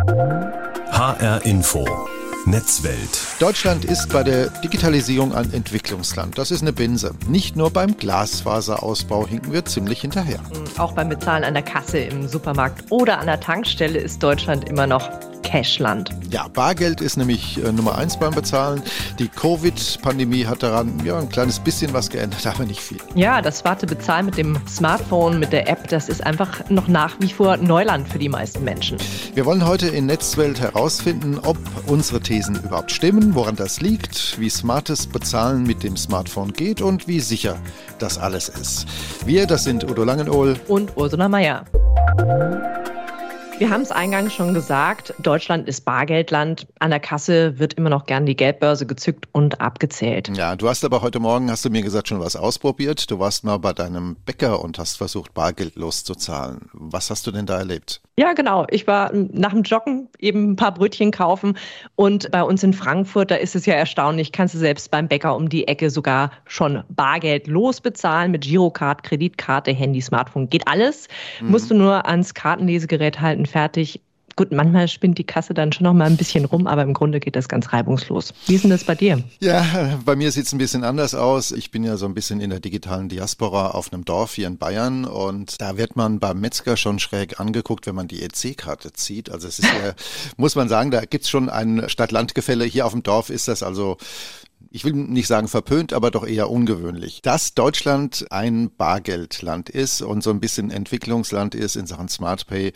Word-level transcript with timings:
HR 0.00 1.44
Info. 1.44 1.84
Netzwelt. 2.46 3.20
Deutschland 3.38 3.84
ist 3.84 4.10
bei 4.10 4.22
der 4.22 4.48
Digitalisierung 4.48 5.34
ein 5.34 5.52
Entwicklungsland. 5.52 6.38
Das 6.38 6.50
ist 6.50 6.62
eine 6.62 6.72
Binse. 6.72 7.14
Nicht 7.28 7.54
nur 7.54 7.70
beim 7.70 7.98
Glasfaserausbau 7.98 9.26
hinken 9.26 9.52
wir 9.52 9.66
ziemlich 9.66 10.00
hinterher. 10.00 10.40
Auch 10.78 10.92
beim 10.92 11.10
Bezahlen 11.10 11.44
an 11.44 11.52
der 11.52 11.62
Kasse 11.62 11.98
im 11.98 12.26
Supermarkt 12.28 12.90
oder 12.90 13.18
an 13.18 13.26
der 13.26 13.40
Tankstelle 13.40 13.98
ist 13.98 14.22
Deutschland 14.22 14.70
immer 14.70 14.86
noch 14.86 15.10
Cashland. 15.50 16.10
Ja, 16.30 16.46
Bargeld 16.46 17.00
ist 17.00 17.16
nämlich 17.16 17.58
äh, 17.58 17.72
Nummer 17.72 17.98
eins 17.98 18.16
beim 18.16 18.32
Bezahlen. 18.32 18.82
Die 19.18 19.26
Covid-Pandemie 19.26 20.46
hat 20.46 20.62
daran 20.62 21.04
ja, 21.04 21.18
ein 21.18 21.28
kleines 21.28 21.58
bisschen 21.58 21.92
was 21.92 22.08
geändert, 22.08 22.46
aber 22.54 22.64
nicht 22.64 22.80
viel. 22.80 22.98
Ja, 23.16 23.42
das 23.42 23.58
smarte 23.58 23.86
Bezahlen 23.86 24.26
mit 24.26 24.36
dem 24.36 24.56
Smartphone, 24.68 25.40
mit 25.40 25.52
der 25.52 25.68
App, 25.68 25.88
das 25.88 26.08
ist 26.08 26.24
einfach 26.24 26.70
noch 26.70 26.86
nach 26.86 27.16
wie 27.18 27.32
vor 27.32 27.56
Neuland 27.56 28.08
für 28.08 28.20
die 28.20 28.28
meisten 28.28 28.62
Menschen. 28.62 28.98
Wir 29.34 29.44
wollen 29.44 29.66
heute 29.66 29.88
in 29.88 30.06
Netzwelt 30.06 30.60
herausfinden, 30.60 31.40
ob 31.42 31.58
unsere 31.88 32.20
Thesen 32.20 32.54
überhaupt 32.54 32.92
stimmen, 32.92 33.34
woran 33.34 33.56
das 33.56 33.80
liegt, 33.80 34.38
wie 34.38 34.50
smartes 34.50 35.08
Bezahlen 35.08 35.64
mit 35.64 35.82
dem 35.82 35.96
Smartphone 35.96 36.52
geht 36.52 36.80
und 36.80 37.08
wie 37.08 37.18
sicher 37.18 37.56
das 37.98 38.18
alles 38.18 38.48
ist. 38.48 38.86
Wir, 39.24 39.46
das 39.46 39.64
sind 39.64 39.90
Udo 39.90 40.04
Langenohl 40.04 40.60
und 40.68 40.96
Ursula 40.96 41.28
Meier. 41.28 41.64
Wir 43.60 43.68
haben 43.68 43.82
es 43.82 43.92
eingangs 43.92 44.32
schon 44.32 44.54
gesagt, 44.54 45.12
Deutschland 45.18 45.68
ist 45.68 45.84
Bargeldland. 45.84 46.66
An 46.78 46.88
der 46.88 46.98
Kasse 46.98 47.58
wird 47.58 47.74
immer 47.74 47.90
noch 47.90 48.06
gern 48.06 48.24
die 48.24 48.34
Geldbörse 48.34 48.86
gezückt 48.86 49.28
und 49.32 49.60
abgezählt. 49.60 50.34
Ja, 50.34 50.56
du 50.56 50.66
hast 50.66 50.82
aber 50.82 51.02
heute 51.02 51.20
Morgen, 51.20 51.50
hast 51.50 51.66
du 51.66 51.68
mir 51.68 51.82
gesagt, 51.82 52.08
schon 52.08 52.20
was 52.20 52.36
ausprobiert. 52.36 53.10
Du 53.10 53.18
warst 53.18 53.44
mal 53.44 53.58
bei 53.58 53.74
deinem 53.74 54.16
Bäcker 54.24 54.64
und 54.64 54.78
hast 54.78 54.96
versucht, 54.96 55.34
bargeldlos 55.34 56.04
zu 56.04 56.14
zahlen. 56.14 56.70
Was 56.72 57.10
hast 57.10 57.26
du 57.26 57.32
denn 57.32 57.44
da 57.44 57.58
erlebt? 57.58 58.00
Ja, 58.16 58.32
genau. 58.34 58.66
Ich 58.70 58.86
war 58.86 59.12
nach 59.14 59.52
dem 59.52 59.62
Joggen 59.62 60.08
eben 60.18 60.52
ein 60.52 60.56
paar 60.56 60.74
Brötchen 60.74 61.10
kaufen 61.10 61.56
und 61.96 62.30
bei 62.30 62.42
uns 62.42 62.62
in 62.62 62.74
Frankfurt, 62.74 63.30
da 63.30 63.36
ist 63.36 63.56
es 63.56 63.64
ja 63.64 63.74
erstaunlich, 63.74 64.32
kannst 64.32 64.54
du 64.54 64.58
selbst 64.58 64.90
beim 64.90 65.08
Bäcker 65.08 65.34
um 65.36 65.48
die 65.48 65.66
Ecke 65.66 65.88
sogar 65.88 66.30
schon 66.44 66.82
bargeldlos 66.90 67.80
bezahlen 67.80 68.30
mit 68.30 68.44
Girocard, 68.44 69.02
Kreditkarte, 69.04 69.70
Handy, 69.72 70.02
Smartphone. 70.02 70.50
Geht 70.50 70.68
alles. 70.68 71.08
Mhm. 71.40 71.50
Musst 71.50 71.70
du 71.70 71.74
nur 71.74 72.06
ans 72.06 72.34
Kartenlesegerät 72.34 73.20
halten, 73.20 73.46
fertig. 73.50 74.00
Gut, 74.36 74.52
manchmal 74.52 74.88
spinnt 74.88 75.18
die 75.18 75.24
Kasse 75.24 75.52
dann 75.52 75.72
schon 75.72 75.84
noch 75.84 75.92
mal 75.92 76.06
ein 76.06 76.16
bisschen 76.16 76.46
rum, 76.46 76.66
aber 76.66 76.82
im 76.82 76.94
Grunde 76.94 77.20
geht 77.20 77.36
das 77.36 77.48
ganz 77.48 77.74
reibungslos. 77.74 78.32
Wie 78.46 78.54
ist 78.54 78.62
denn 78.62 78.70
das 78.70 78.84
bei 78.84 78.94
dir? 78.94 79.22
Ja, 79.40 79.98
bei 80.04 80.16
mir 80.16 80.32
sieht 80.32 80.46
es 80.46 80.52
ein 80.52 80.58
bisschen 80.58 80.82
anders 80.82 81.14
aus. 81.14 81.52
Ich 81.52 81.70
bin 81.70 81.84
ja 81.84 81.98
so 81.98 82.06
ein 82.06 82.14
bisschen 82.14 82.40
in 82.40 82.48
der 82.48 82.60
digitalen 82.60 83.10
Diaspora 83.10 83.72
auf 83.72 83.92
einem 83.92 84.04
Dorf 84.06 84.34
hier 84.34 84.46
in 84.46 84.56
Bayern 84.56 85.04
und 85.04 85.60
da 85.60 85.76
wird 85.76 85.96
man 85.96 86.20
beim 86.20 86.40
Metzger 86.40 86.78
schon 86.78 86.98
schräg 86.98 87.38
angeguckt, 87.38 87.86
wenn 87.86 87.94
man 87.94 88.08
die 88.08 88.22
EC-Karte 88.22 88.92
zieht. 88.92 89.30
Also 89.30 89.46
es 89.46 89.58
ist 89.58 89.68
ja, 89.68 89.92
muss 90.38 90.54
man 90.54 90.70
sagen, 90.70 90.90
da 90.90 91.02
gibt 91.04 91.24
es 91.24 91.30
schon 91.30 91.50
ein 91.50 91.88
Stadt-Land-Gefälle. 91.88 92.64
Hier 92.64 92.86
auf 92.86 92.92
dem 92.92 93.02
Dorf 93.02 93.28
ist 93.30 93.48
das 93.48 93.62
also 93.62 93.98
ich 94.72 94.84
will 94.84 94.92
nicht 94.92 95.26
sagen 95.26 95.48
verpönt, 95.48 95.92
aber 95.92 96.12
doch 96.12 96.26
eher 96.26 96.48
ungewöhnlich. 96.48 97.22
Dass 97.22 97.54
Deutschland 97.54 98.26
ein 98.30 98.70
Bargeldland 98.76 99.68
ist 99.68 100.00
und 100.00 100.22
so 100.22 100.30
ein 100.30 100.38
bisschen 100.38 100.70
Entwicklungsland 100.70 101.56
ist 101.56 101.74
in 101.74 101.86
Sachen 101.86 102.08
SmartPay, 102.08 102.72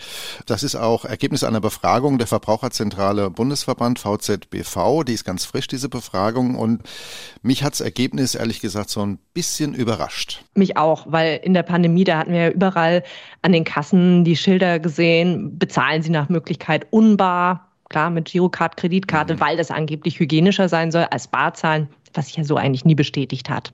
das 0.47 0.65
ist 0.65 0.75
auch 0.75 1.05
Ergebnis 1.05 1.45
einer 1.45 1.61
Befragung 1.61 2.19
der 2.19 2.27
Verbraucherzentrale 2.27 3.31
Bundesverband 3.31 4.01
VZBV. 4.01 5.05
Die 5.07 5.13
ist 5.13 5.25
ganz 5.25 5.45
frisch, 5.45 5.69
diese 5.69 5.89
Befragung. 5.89 6.57
Und 6.57 6.83
mich 7.43 7.63
hat's 7.63 7.81
Ergebnis 7.81 8.35
ehrlich 8.35 8.61
gesagt 8.61 8.91
so 8.91 9.01
ein 9.07 9.19
bisschen 9.33 9.73
überrascht. 9.73 10.45
Mich 10.55 10.77
auch, 10.77 11.07
weil 11.09 11.41
in 11.45 11.55
der 11.55 11.63
Pandemie, 11.63 12.05
da 12.05 12.19
hatten 12.19 12.33
wir 12.33 12.41
ja 12.41 12.51
überall 12.51 13.05
an 13.43 13.53
den 13.53 13.65
Kassen 13.65 14.25
die 14.25 14.37
Schilder 14.37 14.81
gesehen, 14.81 15.61
bezahlen 15.61 16.03
Sie 16.03 16.11
nach 16.11 16.29
Möglichkeit 16.29 16.89
unbar 16.91 17.74
klar 17.95 18.11
mit 18.11 18.27
Girocard, 18.27 18.77
Kreditkarte, 18.77 19.35
mhm. 19.35 19.41
weil 19.41 19.57
das 19.57 19.71
angeblich 19.71 20.19
hygienischer 20.19 20.69
sein 20.69 20.91
soll 20.91 21.05
als 21.05 21.29
Barzahlen 21.29 21.89
was 22.17 22.27
sich 22.27 22.37
ja 22.37 22.45
so 22.45 22.55
eigentlich 22.55 22.85
nie 22.85 22.95
bestätigt 22.95 23.51
hat. 23.51 23.73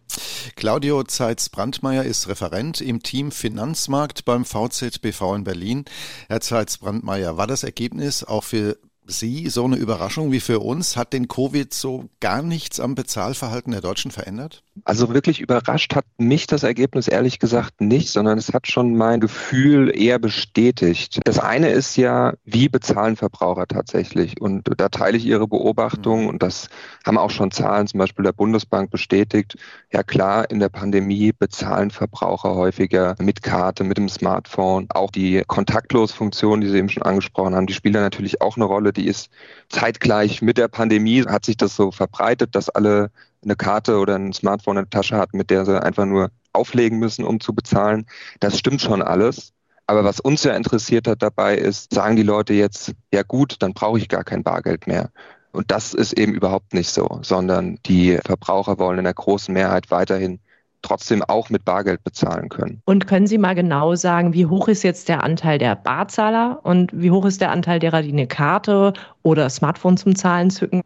Claudio 0.57 1.03
Zeitz-Brandmeier 1.03 2.05
ist 2.05 2.27
Referent 2.27 2.81
im 2.81 3.03
Team 3.03 3.33
Finanzmarkt 3.33 4.25
beim 4.25 4.47
VZBV 4.47 5.34
in 5.34 5.44
Berlin. 5.44 5.84
Herr 6.27 6.41
Zeitz-Brandmeier, 6.41 7.37
war 7.37 7.47
das 7.47 7.65
Ergebnis 7.65 8.25
auch 8.25 8.44
für 8.44 8.78
Sie 9.06 9.50
so 9.50 9.67
eine 9.67 9.77
Überraschung 9.77 10.33
wie 10.33 10.41
für 10.41 10.61
uns? 10.61 10.97
Hat 10.97 11.12
den 11.12 11.28
Covid 11.28 11.75
so 11.75 12.09
gar 12.21 12.43
nichts 12.43 12.81
am 12.81 12.94
Bezahlverhalten 12.94 13.73
der 13.73 13.83
Deutschen 13.83 14.11
verändert? 14.11 14.62
Also 14.85 15.13
wirklich 15.13 15.41
überrascht 15.41 15.95
hat 15.95 16.05
mich 16.19 16.47
das 16.47 16.63
Ergebnis 16.63 17.09
ehrlich 17.09 17.39
gesagt 17.39 17.81
nicht, 17.81 18.11
sondern 18.11 18.39
es 18.39 18.53
hat 18.53 18.67
schon 18.67 18.97
mein 18.97 19.21
Gefühl 19.21 19.93
eher 19.97 20.19
bestätigt. 20.19 21.21
Das 21.25 21.39
eine 21.39 21.71
ist 21.71 21.97
ja, 21.97 22.35
wie 22.45 22.69
bezahlen 22.69 23.17
Verbraucher 23.17 23.67
tatsächlich? 23.67 24.41
Und 24.41 24.69
da 24.77 24.89
teile 24.89 25.17
ich 25.17 25.27
Ihre 25.27 25.47
Beobachtung 25.47 26.29
und 26.29 26.43
das 26.43 26.69
haben 27.07 27.19
auch 27.19 27.31
schon 27.31 27.51
Zahlen 27.51 27.87
zum 27.87 27.99
Beispiel 27.99 28.25
der 28.25 28.33
Bundesbank 28.33 28.91
bestätigt. 28.91 29.57
Ja 29.93 30.03
klar, 30.03 30.51
in 30.51 30.61
der 30.61 30.69
Pandemie 30.69 31.33
bezahlen 31.33 31.91
Verbraucher 31.91 32.55
häufiger 32.55 33.15
mit 33.19 33.43
Karte, 33.43 33.85
mit 33.85 33.99
dem 33.99 34.09
Smartphone. 34.09 34.87
Auch 34.91 35.11
die 35.11 35.43
Kontaktlosfunktion, 35.47 36.61
die 36.61 36.69
Sie 36.69 36.79
eben 36.79 36.89
schon 36.89 37.03
angesprochen 37.03 37.55
haben, 37.55 37.67
die 37.67 37.75
spielt 37.75 37.95
da 37.95 38.01
natürlich 38.01 38.41
auch 38.41 38.57
eine 38.57 38.65
Rolle. 38.65 38.93
Die 38.93 39.07
ist 39.07 39.31
zeitgleich 39.69 40.43
mit 40.43 40.59
der 40.59 40.69
Pandemie, 40.69 41.23
hat 41.25 41.45
sich 41.45 41.57
das 41.57 41.77
so 41.77 41.91
verbreitet, 41.91 42.55
dass 42.55 42.69
alle 42.69 43.11
eine 43.43 43.56
Karte 43.56 43.99
oder 43.99 44.17
ein 44.17 44.33
Smartphone 44.33 44.78
in 44.78 44.84
der 44.84 44.91
Tasche 44.91 45.17
hat, 45.17 45.34
mit 45.34 45.51
der 45.51 45.65
sie 45.65 45.83
einfach 45.83 46.05
nur 46.05 46.31
auflegen 46.53 46.99
müssen, 46.99 47.25
um 47.25 47.41
zu 47.41 47.55
bezahlen. 47.55 48.06
Das 48.41 48.59
stimmt 48.59 48.81
schon 48.81 49.03
alles. 49.03 49.53
Aber 49.87 50.05
was 50.05 50.21
uns 50.21 50.45
ja 50.45 50.55
interessiert 50.55 51.09
hat 51.09 51.23
dabei 51.23 51.56
ist, 51.56 51.93
sagen 51.93 52.15
die 52.15 52.23
Leute 52.23 52.55
jetzt, 52.55 52.93
ja 53.12 53.23
gut, 53.23 53.56
dann 53.59 53.73
brauche 53.73 53.99
ich 53.99 54.09
gar 54.09 54.23
kein 54.23 54.45
Bargeld 54.45 54.87
mehr. 54.87 55.11
Und 55.53 55.73
das 55.73 55.95
ist 55.95 56.12
eben 56.12 56.33
überhaupt 56.33 56.75
nicht 56.75 56.91
so, 56.91 57.19
sondern 57.23 57.79
die 57.87 58.19
Verbraucher 58.25 58.79
wollen 58.79 58.99
in 58.99 59.05
der 59.05 59.15
großen 59.15 59.53
Mehrheit 59.53 59.91
weiterhin 59.91 60.39
trotzdem 60.83 61.23
auch 61.23 61.50
mit 61.50 61.65
Bargeld 61.65 62.05
bezahlen 62.05 62.49
können. 62.49 62.83
Und 62.84 63.06
können 63.06 63.27
Sie 63.27 63.37
mal 63.37 63.55
genau 63.55 63.95
sagen, 63.97 64.33
wie 64.33 64.47
hoch 64.47 64.69
ist 64.69 64.83
jetzt 64.83 65.09
der 65.09 65.25
Anteil 65.25 65.59
der 65.59 65.77
Barzahler 65.77 66.61
und 66.62 66.91
wie 66.95 67.11
hoch 67.11 67.25
ist 67.27 67.41
der 67.41 67.50
Anteil 67.50 67.81
derer, 67.81 68.03
die 68.03 68.12
eine 68.12 68.27
Karte 68.27 68.93
oder 69.23 69.50
Smartphone 69.50 69.97
zum 69.97 70.15
Zahlen 70.15 70.50
zücken? 70.50 70.83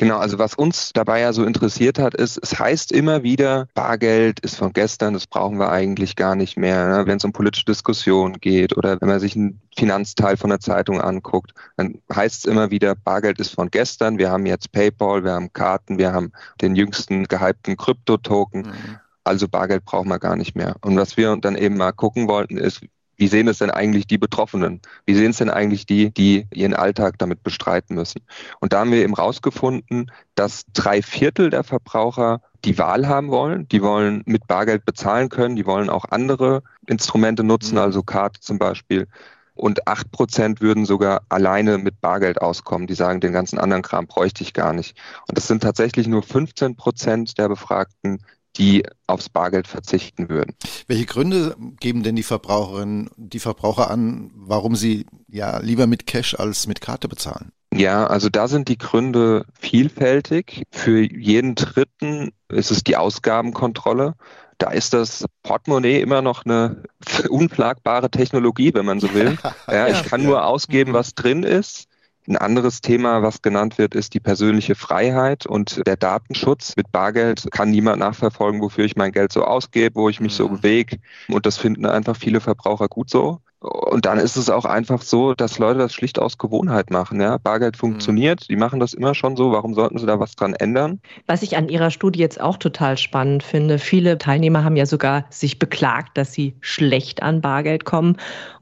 Genau, 0.00 0.18
also 0.18 0.38
was 0.38 0.54
uns 0.54 0.92
dabei 0.92 1.20
ja 1.20 1.32
so 1.32 1.44
interessiert 1.44 1.98
hat, 1.98 2.14
ist, 2.14 2.38
es 2.40 2.56
heißt 2.56 2.92
immer 2.92 3.24
wieder, 3.24 3.66
Bargeld 3.74 4.38
ist 4.38 4.54
von 4.54 4.72
gestern, 4.72 5.12
das 5.12 5.26
brauchen 5.26 5.58
wir 5.58 5.72
eigentlich 5.72 6.14
gar 6.14 6.36
nicht 6.36 6.56
mehr. 6.56 6.86
Ne? 6.86 7.06
Wenn 7.06 7.16
es 7.16 7.24
um 7.24 7.32
politische 7.32 7.64
Diskussionen 7.64 8.38
geht 8.38 8.76
oder 8.76 9.00
wenn 9.00 9.08
man 9.08 9.18
sich 9.18 9.34
einen 9.34 9.60
Finanzteil 9.76 10.36
von 10.36 10.50
der 10.50 10.60
Zeitung 10.60 11.00
anguckt, 11.00 11.52
dann 11.76 12.00
heißt 12.14 12.38
es 12.38 12.44
immer 12.44 12.70
wieder, 12.70 12.94
Bargeld 12.94 13.40
ist 13.40 13.52
von 13.52 13.72
gestern, 13.72 14.18
wir 14.18 14.30
haben 14.30 14.46
jetzt 14.46 14.70
PayPal, 14.70 15.24
wir 15.24 15.32
haben 15.32 15.52
Karten, 15.52 15.98
wir 15.98 16.12
haben 16.12 16.30
den 16.60 16.76
jüngsten 16.76 17.24
gehypten 17.24 17.76
Kryptotoken. 17.76 18.62
Mhm. 18.62 18.98
Also 19.24 19.48
Bargeld 19.48 19.84
brauchen 19.84 20.08
wir 20.08 20.20
gar 20.20 20.36
nicht 20.36 20.54
mehr. 20.54 20.76
Und 20.80 20.96
was 20.96 21.16
wir 21.16 21.36
dann 21.38 21.56
eben 21.56 21.76
mal 21.76 21.90
gucken 21.90 22.28
wollten, 22.28 22.56
ist, 22.56 22.82
wie 23.18 23.26
sehen 23.26 23.48
es 23.48 23.58
denn 23.58 23.70
eigentlich 23.70 24.06
die 24.06 24.16
Betroffenen? 24.16 24.80
Wie 25.04 25.14
sehen 25.14 25.30
es 25.32 25.38
denn 25.38 25.50
eigentlich 25.50 25.86
die, 25.86 26.10
die 26.10 26.46
ihren 26.54 26.72
Alltag 26.74 27.18
damit 27.18 27.42
bestreiten 27.42 27.96
müssen? 27.96 28.22
Und 28.60 28.72
da 28.72 28.80
haben 28.80 28.92
wir 28.92 29.02
eben 29.02 29.14
rausgefunden, 29.14 30.10
dass 30.36 30.64
drei 30.72 31.02
Viertel 31.02 31.50
der 31.50 31.64
Verbraucher 31.64 32.40
die 32.64 32.78
Wahl 32.78 33.08
haben 33.08 33.28
wollen. 33.30 33.68
Die 33.68 33.82
wollen 33.82 34.22
mit 34.24 34.46
Bargeld 34.46 34.84
bezahlen 34.84 35.28
können. 35.28 35.56
Die 35.56 35.66
wollen 35.66 35.90
auch 35.90 36.04
andere 36.10 36.62
Instrumente 36.86 37.42
nutzen, 37.42 37.74
mhm. 37.74 37.82
also 37.82 38.02
Karte 38.02 38.40
zum 38.40 38.58
Beispiel. 38.58 39.08
Und 39.54 39.88
acht 39.88 40.12
Prozent 40.12 40.60
würden 40.60 40.86
sogar 40.86 41.22
alleine 41.28 41.78
mit 41.78 42.00
Bargeld 42.00 42.40
auskommen. 42.40 42.86
Die 42.86 42.94
sagen, 42.94 43.20
den 43.20 43.32
ganzen 43.32 43.58
anderen 43.58 43.82
Kram 43.82 44.06
bräuchte 44.06 44.44
ich 44.44 44.54
gar 44.54 44.72
nicht. 44.72 44.96
Und 45.26 45.36
das 45.36 45.48
sind 45.48 45.64
tatsächlich 45.64 46.06
nur 46.06 46.22
15 46.22 46.76
Prozent 46.76 47.36
der 47.38 47.48
Befragten, 47.48 48.22
die 48.58 48.84
aufs 49.06 49.28
Bargeld 49.28 49.68
verzichten 49.68 50.28
würden. 50.28 50.54
Welche 50.86 51.06
Gründe 51.06 51.56
geben 51.80 52.02
denn 52.02 52.16
die 52.16 52.22
Verbraucherinnen, 52.22 53.10
die 53.16 53.38
Verbraucher 53.38 53.90
an, 53.90 54.30
warum 54.34 54.76
sie 54.76 55.06
ja 55.28 55.58
lieber 55.58 55.86
mit 55.86 56.06
Cash 56.06 56.34
als 56.34 56.66
mit 56.66 56.80
Karte 56.80 57.08
bezahlen? 57.08 57.52
Ja, 57.72 58.06
also 58.06 58.28
da 58.28 58.48
sind 58.48 58.68
die 58.68 58.78
Gründe 58.78 59.44
vielfältig. 59.58 60.64
Für 60.70 61.00
jeden 61.00 61.54
Dritten 61.54 62.32
ist 62.48 62.70
es 62.70 62.82
die 62.82 62.96
Ausgabenkontrolle. 62.96 64.14
Da 64.56 64.70
ist 64.70 64.94
das 64.94 65.24
Portemonnaie 65.42 66.00
immer 66.00 66.22
noch 66.22 66.44
eine 66.44 66.82
unplagbare 67.28 68.10
Technologie, 68.10 68.74
wenn 68.74 68.86
man 68.86 69.00
so 69.00 69.14
will. 69.14 69.38
Ja, 69.68 69.86
ich 69.88 70.02
kann 70.04 70.24
nur 70.24 70.44
ausgeben, 70.44 70.94
was 70.94 71.14
drin 71.14 71.42
ist. 71.42 71.88
Ein 72.28 72.36
anderes 72.36 72.82
Thema, 72.82 73.22
was 73.22 73.40
genannt 73.40 73.78
wird, 73.78 73.94
ist 73.94 74.12
die 74.12 74.20
persönliche 74.20 74.74
Freiheit 74.74 75.46
und 75.46 75.86
der 75.86 75.96
Datenschutz. 75.96 76.74
Mit 76.76 76.92
Bargeld 76.92 77.48
kann 77.52 77.70
niemand 77.70 78.00
nachverfolgen, 78.00 78.60
wofür 78.60 78.84
ich 78.84 78.96
mein 78.96 79.12
Geld 79.12 79.32
so 79.32 79.44
ausgebe, 79.44 79.94
wo 79.94 80.10
ich 80.10 80.20
mich 80.20 80.34
so 80.34 80.46
mhm. 80.46 80.56
bewege. 80.56 80.98
Und 81.28 81.46
das 81.46 81.56
finden 81.56 81.86
einfach 81.86 82.16
viele 82.16 82.40
Verbraucher 82.40 82.88
gut 82.88 83.08
so. 83.08 83.40
Und 83.60 84.06
dann 84.06 84.18
ist 84.18 84.36
es 84.36 84.50
auch 84.50 84.64
einfach 84.64 85.02
so, 85.02 85.34
dass 85.34 85.58
Leute 85.58 85.80
das 85.80 85.92
schlicht 85.92 86.18
aus 86.20 86.38
Gewohnheit 86.38 86.90
machen. 86.90 87.20
Ja? 87.20 87.38
Bargeld 87.38 87.74
mhm. 87.74 87.80
funktioniert, 87.80 88.42
mhm. 88.42 88.46
die 88.48 88.56
machen 88.56 88.78
das 88.78 88.94
immer 88.94 89.14
schon 89.14 89.36
so. 89.36 89.50
Warum 89.50 89.74
sollten 89.74 89.98
sie 89.98 90.06
da 90.06 90.20
was 90.20 90.36
dran 90.36 90.54
ändern? 90.54 91.00
Was 91.26 91.42
ich 91.42 91.56
an 91.56 91.68
Ihrer 91.68 91.90
Studie 91.90 92.20
jetzt 92.20 92.40
auch 92.40 92.56
total 92.56 92.96
spannend 92.96 93.42
finde, 93.42 93.78
viele 93.78 94.18
Teilnehmer 94.18 94.62
haben 94.62 94.76
ja 94.76 94.86
sogar 94.86 95.24
sich 95.30 95.58
beklagt, 95.58 96.16
dass 96.16 96.32
sie 96.32 96.54
schlecht 96.60 97.22
an 97.22 97.40
Bargeld 97.40 97.84
kommen 97.84 98.16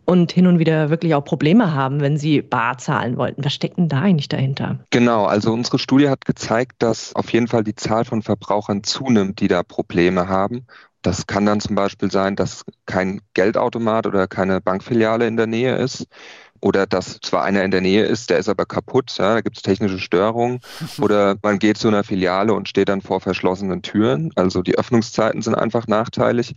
und 0.07 0.33
hin 0.33 0.47
und 0.47 0.59
wieder 0.59 0.89
wirklich 0.89 1.15
auch 1.15 1.25
Probleme 1.25 1.75
haben, 1.75 2.01
wenn 2.01 2.17
sie 2.17 2.41
bar 2.41 2.79
zahlen 2.79 3.19
wollten. 3.19 3.45
Was 3.45 3.53
steckt 3.53 3.77
denn 3.77 3.89
da 3.89 4.01
eigentlich 4.01 4.29
dahinter? 4.29 4.79
Genau, 4.91 5.27
also 5.27 5.53
unsere 5.53 5.79
Studie 5.79 6.09
hat 6.09 6.25
gezeigt, 6.25 6.77
dass 6.79 7.15
auf 7.15 7.31
jeden 7.33 7.49
Fall 7.49 7.65
die 7.65 7.75
Zahl 7.75 8.05
von 8.05 8.23
Verbrauchern 8.23 8.83
zunimmt, 8.85 9.41
die 9.41 9.49
da 9.49 9.63
Probleme 9.63 10.29
haben. 10.29 10.67
Das 11.07 11.29
kann 11.29 11.47
dann 11.47 11.61
zum 11.61 11.77
Beispiel 11.77 12.11
sein, 12.11 12.35
dass 12.35 12.65
kein 12.85 13.21
Geldautomat 13.33 14.09
oder 14.09 14.27
keine 14.27 14.61
Bankfiliale 14.61 15.29
in 15.29 15.37
der 15.37 15.47
Nähe 15.47 15.77
ist 15.77 16.09
oder 16.61 16.85
dass 16.85 17.21
zwar 17.21 17.45
einer 17.45 17.63
in 17.63 17.71
der 17.71 17.81
Nähe 17.81 18.05
ist, 18.05 18.29
der 18.29 18.39
ist 18.39 18.49
aber 18.49 18.67
kaputt, 18.67 19.17
ja, 19.17 19.35
da 19.35 19.41
gibt 19.41 19.57
es 19.57 19.63
technische 19.63 20.01
Störungen 20.01 20.59
oder 21.01 21.37
man 21.43 21.61
geht 21.61 21.79
zu 21.79 21.87
einer 21.87 22.03
Filiale 22.03 22.55
und 22.55 22.69
steht 22.69 22.89
dann 22.89 23.03
vor 23.03 23.21
verschlossenen 23.21 23.83
Türen. 23.83 24.33
Also 24.35 24.63
die 24.63 24.77
Öffnungszeiten 24.77 25.43
sind 25.43 25.55
einfach 25.55 25.87
nachteilig 25.87 26.57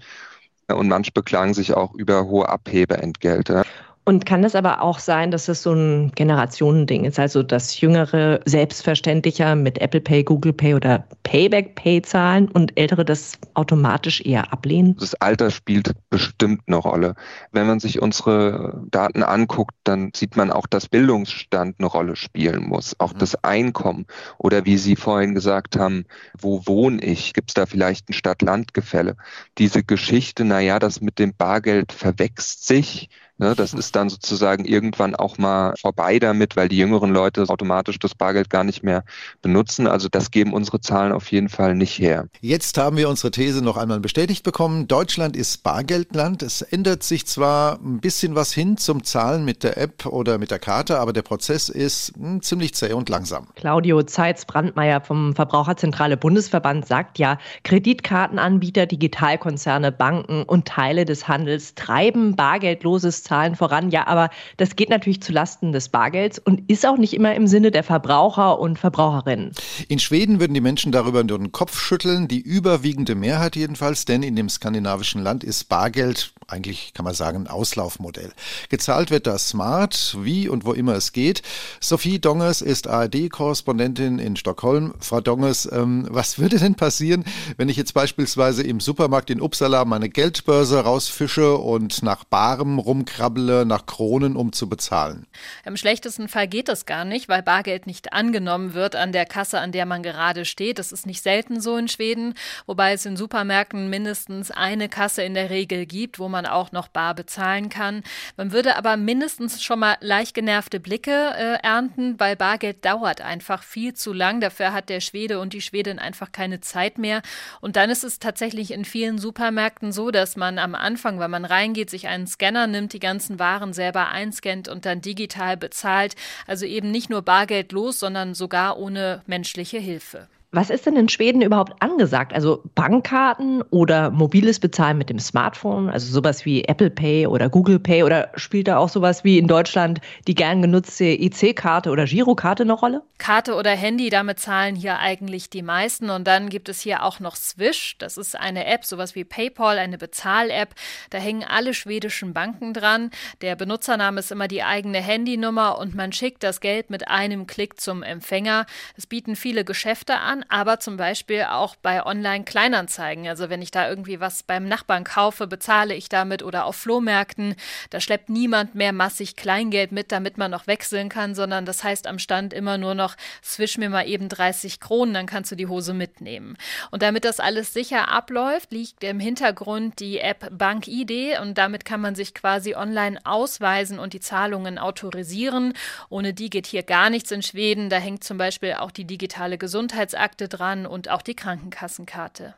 und 0.67 0.87
manche 0.87 1.11
beklagen 1.11 1.53
sich 1.53 1.75
auch 1.75 1.93
über 1.93 2.25
hohe 2.25 2.49
Abhebeentgelte. 2.49 3.61
Und 4.05 4.25
kann 4.25 4.43
es 4.43 4.55
aber 4.55 4.81
auch 4.81 4.97
sein, 4.97 5.29
dass 5.29 5.47
es 5.49 5.61
so 5.61 5.71
ein 5.71 6.11
Generationending 6.15 7.05
ist, 7.05 7.19
also 7.19 7.43
dass 7.43 7.79
Jüngere 7.79 8.39
selbstverständlicher 8.45 9.55
mit 9.55 9.79
Apple 9.79 10.01
Pay, 10.01 10.23
Google 10.23 10.53
Pay 10.53 10.73
oder 10.73 11.05
Payback 11.21 11.75
Pay 11.75 12.01
zahlen 12.01 12.49
und 12.49 12.75
Ältere 12.75 13.05
das 13.05 13.37
automatisch 13.53 14.21
eher 14.21 14.51
ablehnen? 14.51 14.97
Das 14.99 15.13
Alter 15.13 15.51
spielt 15.51 15.91
bestimmt 16.09 16.61
eine 16.65 16.77
Rolle. 16.77 17.13
Wenn 17.51 17.67
man 17.67 17.79
sich 17.79 18.01
unsere 18.01 18.83
Daten 18.89 19.21
anguckt, 19.21 19.75
dann 19.83 20.11
sieht 20.15 20.35
man 20.35 20.49
auch, 20.49 20.65
dass 20.65 20.87
Bildungsstand 20.87 21.75
eine 21.77 21.87
Rolle 21.87 22.15
spielen 22.15 22.67
muss, 22.67 22.99
auch 22.99 23.13
mhm. 23.13 23.19
das 23.19 23.43
Einkommen 23.43 24.07
oder 24.39 24.65
wie 24.65 24.77
Sie 24.77 24.95
vorhin 24.95 25.35
gesagt 25.35 25.77
haben, 25.77 26.05
wo 26.35 26.65
wohne 26.65 27.03
ich? 27.03 27.33
Gibt 27.33 27.51
es 27.51 27.53
da 27.53 27.67
vielleicht 27.67 28.09
ein 28.09 28.13
Stadt-Land-Gefälle? 28.13 29.17
Diese 29.59 29.83
Geschichte, 29.83 30.45
naja, 30.45 30.79
das 30.79 30.99
mit 30.99 31.19
dem 31.19 31.35
Bargeld 31.35 31.91
verwächst 31.91 32.65
sich 32.65 33.09
Ne, 33.39 33.55
das 33.55 33.73
ist 33.73 33.95
dann 33.95 34.09
sozusagen 34.09 34.65
irgendwann 34.65 35.15
auch 35.15 35.37
mal 35.37 35.73
vorbei 35.79 36.19
damit, 36.19 36.57
weil 36.57 36.67
die 36.67 36.77
jüngeren 36.77 37.11
Leute 37.11 37.45
automatisch 37.47 37.97
das 37.97 38.13
Bargeld 38.13 38.49
gar 38.49 38.65
nicht 38.65 38.83
mehr 38.83 39.05
benutzen. 39.41 39.87
Also 39.87 40.09
das 40.09 40.31
geben 40.31 40.51
unsere 40.51 40.81
Zahlen 40.81 41.13
auf 41.13 41.31
jeden 41.31 41.47
Fall 41.47 41.73
nicht 41.73 41.97
her. 41.99 42.27
Jetzt 42.41 42.77
haben 42.77 42.97
wir 42.97 43.07
unsere 43.07 43.31
These 43.31 43.63
noch 43.63 43.77
einmal 43.77 44.01
bestätigt 44.01 44.43
bekommen. 44.43 44.89
Deutschland 44.89 45.37
ist 45.37 45.63
Bargeldland. 45.63 46.43
Es 46.43 46.61
ändert 46.61 47.01
sich 47.03 47.25
zwar 47.27 47.79
ein 47.79 48.01
bisschen 48.01 48.35
was 48.35 48.51
hin 48.51 48.75
zum 48.75 49.05
Zahlen 49.05 49.45
mit 49.45 49.63
der 49.63 49.77
App 49.77 50.05
oder 50.05 50.37
mit 50.37 50.51
der 50.51 50.59
Karte, 50.59 50.99
aber 50.99 51.13
der 51.13 51.21
Prozess 51.21 51.69
ist 51.69 52.11
hm, 52.17 52.41
ziemlich 52.41 52.73
zäh 52.75 52.91
und 52.91 53.07
langsam. 53.07 53.47
Claudio 53.55 54.03
Zeitz-Brandmeier 54.03 54.99
vom 54.99 55.33
Verbraucherzentrale 55.33 56.17
Bundesverband 56.17 56.85
sagt 56.85 57.17
ja, 57.17 57.37
Kreditkartenanbieter, 57.63 58.85
Digitalkonzerne, 58.85 59.93
Banken 59.93 60.43
und 60.43 60.67
Teile 60.67 61.05
des 61.05 61.29
Handels 61.29 61.73
treiben 61.75 62.35
bargeldloses 62.35 63.28
Zahlen 63.29 63.55
voran. 63.55 63.91
Ja, 63.91 64.07
aber 64.07 64.29
das 64.57 64.75
geht 64.75 64.89
natürlich 64.89 65.21
zu 65.21 65.31
Lasten 65.31 65.71
des 65.71 65.89
Bargelds 65.89 66.39
und 66.39 66.69
ist 66.69 66.85
auch 66.85 66.97
nicht 66.97 67.13
immer 67.13 67.35
im 67.35 67.45
Sinne 67.45 67.69
der 67.69 67.83
Verbraucher 67.83 68.59
und 68.59 68.79
Verbraucherinnen. 68.79 69.51
In 69.87 69.99
Schweden 69.99 70.39
würden 70.39 70.55
die 70.55 70.61
Menschen 70.61 70.91
darüber 70.91 71.23
nur 71.23 71.37
den 71.37 71.51
Kopf 71.51 71.79
schütteln, 71.79 72.27
die 72.27 72.41
überwiegende 72.41 73.13
Mehrheit 73.13 73.55
jedenfalls, 73.55 74.05
denn 74.05 74.23
in 74.23 74.35
dem 74.35 74.49
skandinavischen 74.49 75.21
Land 75.21 75.43
ist 75.43 75.69
Bargeld 75.69 76.33
eigentlich 76.51 76.93
kann 76.93 77.05
man 77.05 77.13
sagen, 77.13 77.37
ein 77.37 77.47
Auslaufmodell. 77.47 78.31
Gezahlt 78.69 79.11
wird 79.11 79.27
das 79.27 79.49
smart, 79.49 80.17
wie 80.19 80.49
und 80.49 80.65
wo 80.65 80.73
immer 80.73 80.93
es 80.93 81.11
geht. 81.11 81.41
Sophie 81.79 82.19
Dongers 82.19 82.61
ist 82.61 82.87
ARD-Korrespondentin 82.87 84.19
in 84.19 84.35
Stockholm. 84.35 84.93
Frau 84.99 85.21
Dongers, 85.21 85.69
ähm, 85.71 86.07
was 86.09 86.39
würde 86.39 86.59
denn 86.59 86.75
passieren, 86.75 87.23
wenn 87.57 87.69
ich 87.69 87.77
jetzt 87.77 87.93
beispielsweise 87.93 88.63
im 88.63 88.79
Supermarkt 88.79 89.29
in 89.29 89.41
Uppsala 89.41 89.85
meine 89.85 90.09
Geldbörse 90.09 90.81
rausfische 90.81 91.57
und 91.57 92.03
nach 92.03 92.23
Barem 92.23 92.79
rumkrabbele, 92.79 93.65
nach 93.65 93.85
Kronen, 93.85 94.35
um 94.35 94.53
zu 94.53 94.67
bezahlen? 94.69 95.27
Im 95.65 95.77
schlechtesten 95.77 96.27
Fall 96.27 96.47
geht 96.47 96.67
das 96.67 96.85
gar 96.85 97.05
nicht, 97.05 97.29
weil 97.29 97.43
Bargeld 97.43 97.87
nicht 97.87 98.13
angenommen 98.13 98.73
wird 98.73 98.95
an 98.95 99.11
der 99.11 99.25
Kasse, 99.25 99.59
an 99.59 99.71
der 99.71 99.85
man 99.85 100.03
gerade 100.03 100.45
steht. 100.45 100.79
Das 100.79 100.91
ist 100.91 101.05
nicht 101.05 101.23
selten 101.23 101.61
so 101.61 101.77
in 101.77 101.87
Schweden, 101.87 102.33
wobei 102.65 102.93
es 102.93 103.05
in 103.05 103.17
Supermärkten 103.17 103.89
mindestens 103.89 104.51
eine 104.51 104.89
Kasse 104.89 105.23
in 105.23 105.33
der 105.33 105.49
Regel 105.49 105.85
gibt, 105.85 106.19
wo 106.19 106.29
man 106.29 106.38
man 106.39 106.45
auch 106.45 106.71
noch 106.71 106.87
bar 106.87 107.15
bezahlen 107.15 107.67
kann. 107.67 108.01
Man 108.37 108.53
würde 108.53 108.77
aber 108.77 108.95
mindestens 108.95 109.61
schon 109.61 109.79
mal 109.79 109.97
leicht 109.99 110.33
genervte 110.33 110.79
Blicke 110.79 111.11
äh, 111.11 111.57
ernten, 111.61 112.17
weil 112.17 112.37
Bargeld 112.37 112.85
dauert 112.85 113.19
einfach 113.19 113.61
viel 113.61 113.93
zu 113.93 114.13
lang. 114.13 114.39
Dafür 114.39 114.71
hat 114.71 114.87
der 114.87 115.01
Schwede 115.01 115.39
und 115.39 115.51
die 115.51 115.61
Schwedin 115.61 115.99
einfach 115.99 116.31
keine 116.31 116.61
Zeit 116.61 116.97
mehr. 116.97 117.21
Und 117.59 117.75
dann 117.75 117.89
ist 117.89 118.05
es 118.05 118.19
tatsächlich 118.19 118.71
in 118.71 118.85
vielen 118.85 119.17
Supermärkten 119.17 119.91
so, 119.91 120.11
dass 120.11 120.37
man 120.37 120.59
am 120.59 120.75
Anfang, 120.75 121.19
wenn 121.19 121.31
man 121.31 121.43
reingeht, 121.43 121.89
sich 121.89 122.07
einen 122.07 122.27
Scanner 122.27 122.67
nimmt, 122.67 122.93
die 122.93 122.99
ganzen 122.99 123.37
Waren 123.37 123.73
selber 123.73 124.07
einscannt 124.07 124.69
und 124.69 124.85
dann 124.85 125.01
digital 125.01 125.57
bezahlt. 125.57 126.15
Also 126.47 126.65
eben 126.65 126.89
nicht 126.89 127.09
nur 127.09 127.21
bargeldlos, 127.21 127.99
sondern 127.99 128.33
sogar 128.33 128.77
ohne 128.77 129.23
menschliche 129.27 129.79
Hilfe. 129.79 130.29
Was 130.51 130.71
ist 130.71 130.87
denn 130.87 130.95
in 130.95 131.09
Schweden 131.09 131.43
überhaupt 131.43 131.79
angesagt? 131.79 132.33
Also 132.33 132.63
Bankkarten 132.73 133.61
oder 133.69 134.09
mobiles 134.09 134.59
Bezahlen 134.59 134.97
mit 134.97 135.11
dem 135.11 135.19
Smartphone, 135.19 135.89
also 135.91 136.11
sowas 136.11 136.43
wie 136.43 136.63
Apple 136.63 136.89
Pay 136.89 137.27
oder 137.27 137.49
Google 137.49 137.77
Pay 137.77 138.01
oder 138.01 138.31
spielt 138.33 138.67
da 138.67 138.77
auch 138.77 138.89
sowas 138.89 139.23
wie 139.23 139.37
in 139.37 139.47
Deutschland 139.47 140.01
die 140.27 140.33
gern 140.33 140.63
genutzte 140.63 141.05
EC-Karte 141.05 141.91
oder 141.91 142.05
Girokarte 142.05 142.63
eine 142.63 142.73
Rolle? 142.73 143.03
Karte 143.19 143.53
oder 143.53 143.69
Handy, 143.71 144.09
damit 144.09 144.39
zahlen 144.39 144.75
hier 144.75 144.97
eigentlich 144.97 145.51
die 145.51 145.61
meisten 145.61 146.09
und 146.09 146.25
dann 146.25 146.49
gibt 146.49 146.67
es 146.67 146.81
hier 146.81 147.03
auch 147.03 147.19
noch 147.19 147.35
Swish, 147.35 147.97
das 147.99 148.17
ist 148.17 148.35
eine 148.35 148.65
App, 148.65 148.85
sowas 148.85 149.13
wie 149.13 149.25
PayPal, 149.25 149.77
eine 149.77 149.99
Bezahl-App. 149.99 150.73
Da 151.11 151.19
hängen 151.19 151.43
alle 151.43 151.75
schwedischen 151.75 152.33
Banken 152.33 152.73
dran. 152.73 153.11
Der 153.41 153.55
Benutzername 153.55 154.19
ist 154.19 154.31
immer 154.31 154.47
die 154.47 154.63
eigene 154.63 154.99
Handynummer 154.99 155.77
und 155.77 155.93
man 155.93 156.11
schickt 156.11 156.41
das 156.41 156.59
Geld 156.59 156.89
mit 156.89 157.07
einem 157.07 157.45
Klick 157.45 157.79
zum 157.79 158.01
Empfänger. 158.01 158.65
Das 158.95 159.05
bieten 159.05 159.35
viele 159.35 159.63
Geschäfte 159.63 160.17
an 160.17 160.38
kann, 160.39 160.45
aber 160.49 160.79
zum 160.79 160.97
Beispiel 160.97 161.43
auch 161.43 161.75
bei 161.75 162.05
Online-Kleinanzeigen. 162.05 163.27
Also 163.27 163.49
wenn 163.49 163.61
ich 163.61 163.71
da 163.71 163.89
irgendwie 163.89 164.19
was 164.19 164.43
beim 164.43 164.67
Nachbarn 164.67 165.03
kaufe, 165.03 165.47
bezahle 165.47 165.95
ich 165.95 166.09
damit 166.09 166.43
oder 166.43 166.65
auf 166.65 166.75
Flohmärkten. 166.75 167.55
Da 167.89 167.99
schleppt 167.99 168.29
niemand 168.29 168.75
mehr 168.75 168.93
massig 168.93 169.35
Kleingeld 169.35 169.91
mit, 169.91 170.11
damit 170.11 170.37
man 170.37 170.51
noch 170.51 170.67
wechseln 170.67 171.09
kann, 171.09 171.35
sondern 171.35 171.65
das 171.65 171.83
heißt 171.83 172.07
am 172.07 172.19
Stand 172.19 172.53
immer 172.53 172.77
nur 172.77 172.95
noch, 172.95 173.15
swish 173.43 173.77
mir 173.77 173.89
mal 173.89 174.07
eben 174.07 174.29
30 174.29 174.79
Kronen, 174.79 175.13
dann 175.13 175.25
kannst 175.25 175.51
du 175.51 175.55
die 175.55 175.67
Hose 175.67 175.93
mitnehmen. 175.93 176.57
Und 176.91 177.01
damit 177.01 177.25
das 177.25 177.39
alles 177.39 177.73
sicher 177.73 178.09
abläuft, 178.09 178.71
liegt 178.71 179.03
im 179.03 179.19
Hintergrund 179.19 179.99
die 179.99 180.19
App 180.19 180.49
BankID 180.51 181.39
und 181.41 181.57
damit 181.57 181.85
kann 181.85 182.01
man 182.01 182.15
sich 182.15 182.33
quasi 182.33 182.75
online 182.75 183.19
ausweisen 183.23 183.99
und 183.99 184.13
die 184.13 184.19
Zahlungen 184.19 184.77
autorisieren. 184.77 185.73
Ohne 186.09 186.33
die 186.33 186.49
geht 186.49 186.67
hier 186.67 186.83
gar 186.83 187.09
nichts 187.09 187.31
in 187.31 187.41
Schweden. 187.41 187.89
Da 187.89 187.97
hängt 187.97 188.23
zum 188.23 188.37
Beispiel 188.37 188.73
auch 188.73 188.91
die 188.91 189.05
digitale 189.05 189.57
Gesundheitsakte 189.57 190.28
Akte 190.29 190.47
dran 190.47 190.85
und 190.85 191.09
auch 191.09 191.23
die 191.23 191.33
Krankenkassenkarte. 191.33 192.53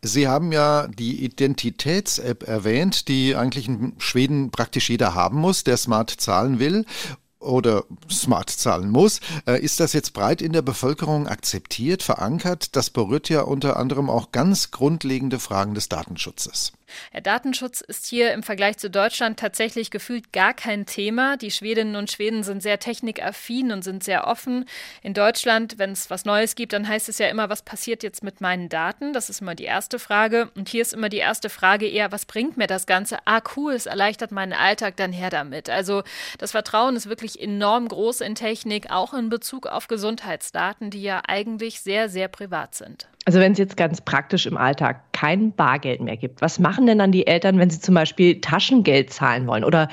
Sie 0.00 0.26
haben 0.26 0.52
ja 0.52 0.86
die 0.86 1.22
Identitäts-App 1.22 2.48
erwähnt, 2.48 3.08
die 3.08 3.36
eigentlich 3.36 3.68
in 3.68 3.94
Schweden 3.98 4.50
praktisch 4.50 4.88
jeder 4.88 5.14
haben 5.14 5.38
muss, 5.38 5.64
der 5.64 5.76
smart 5.76 6.10
zahlen 6.10 6.58
will 6.58 6.86
oder 7.40 7.84
smart 8.10 8.50
zahlen 8.50 8.90
muss. 8.90 9.20
Äh, 9.46 9.60
ist 9.60 9.80
das 9.80 9.92
jetzt 9.92 10.12
breit 10.12 10.40
in 10.40 10.52
der 10.52 10.62
Bevölkerung 10.62 11.28
akzeptiert, 11.28 12.02
verankert? 12.02 12.74
Das 12.74 12.90
berührt 12.90 13.28
ja 13.28 13.42
unter 13.42 13.76
anderem 13.76 14.08
auch 14.08 14.32
ganz 14.32 14.70
grundlegende 14.70 15.38
Fragen 15.38 15.74
des 15.74 15.88
Datenschutzes. 15.88 16.72
Ja, 17.12 17.20
Datenschutz 17.20 17.80
ist 17.80 18.06
hier 18.06 18.32
im 18.32 18.42
Vergleich 18.42 18.78
zu 18.78 18.90
Deutschland 18.90 19.38
tatsächlich 19.38 19.90
gefühlt 19.90 20.32
gar 20.32 20.54
kein 20.54 20.86
Thema. 20.86 21.36
Die 21.36 21.50
Schwedinnen 21.50 21.96
und 21.96 22.10
Schweden 22.10 22.42
sind 22.42 22.62
sehr 22.62 22.78
technikaffin 22.78 23.72
und 23.72 23.82
sind 23.82 24.04
sehr 24.04 24.26
offen. 24.26 24.64
In 25.02 25.14
Deutschland, 25.14 25.78
wenn 25.78 25.92
es 25.92 26.10
was 26.10 26.24
Neues 26.24 26.54
gibt, 26.54 26.72
dann 26.72 26.88
heißt 26.88 27.08
es 27.08 27.18
ja 27.18 27.28
immer, 27.28 27.48
was 27.48 27.62
passiert 27.62 28.02
jetzt 28.02 28.22
mit 28.22 28.40
meinen 28.40 28.68
Daten? 28.68 29.12
Das 29.12 29.30
ist 29.30 29.40
immer 29.40 29.54
die 29.54 29.64
erste 29.64 29.98
Frage. 29.98 30.50
Und 30.54 30.68
hier 30.68 30.82
ist 30.82 30.92
immer 30.92 31.08
die 31.08 31.18
erste 31.18 31.50
Frage 31.50 31.86
eher, 31.86 32.12
was 32.12 32.26
bringt 32.26 32.56
mir 32.56 32.66
das 32.66 32.86
Ganze? 32.86 33.18
Ah, 33.24 33.40
cool, 33.56 33.72
es 33.72 33.86
erleichtert 33.86 34.32
meinen 34.32 34.52
Alltag, 34.52 34.96
dann 34.96 35.12
her 35.12 35.30
damit. 35.30 35.70
Also 35.70 36.02
das 36.38 36.52
Vertrauen 36.52 36.96
ist 36.96 37.08
wirklich 37.08 37.40
enorm 37.40 37.88
groß 37.88 38.20
in 38.20 38.34
Technik, 38.34 38.90
auch 38.90 39.14
in 39.14 39.28
Bezug 39.28 39.66
auf 39.66 39.88
Gesundheitsdaten, 39.88 40.90
die 40.90 41.02
ja 41.02 41.22
eigentlich 41.26 41.80
sehr, 41.80 42.08
sehr 42.08 42.28
privat 42.28 42.74
sind. 42.74 43.08
Also 43.28 43.40
wenn 43.40 43.52
es 43.52 43.58
jetzt 43.58 43.76
ganz 43.76 44.00
praktisch 44.00 44.46
im 44.46 44.56
Alltag 44.56 45.12
kein 45.12 45.52
Bargeld 45.52 46.00
mehr 46.00 46.16
gibt, 46.16 46.40
was 46.40 46.58
machen 46.58 46.86
denn 46.86 46.96
dann 46.96 47.12
die 47.12 47.26
Eltern, 47.26 47.58
wenn 47.58 47.68
sie 47.68 47.78
zum 47.78 47.94
Beispiel 47.94 48.40
Taschengeld 48.40 49.12
zahlen 49.12 49.46
wollen? 49.46 49.64
Oder 49.64 49.88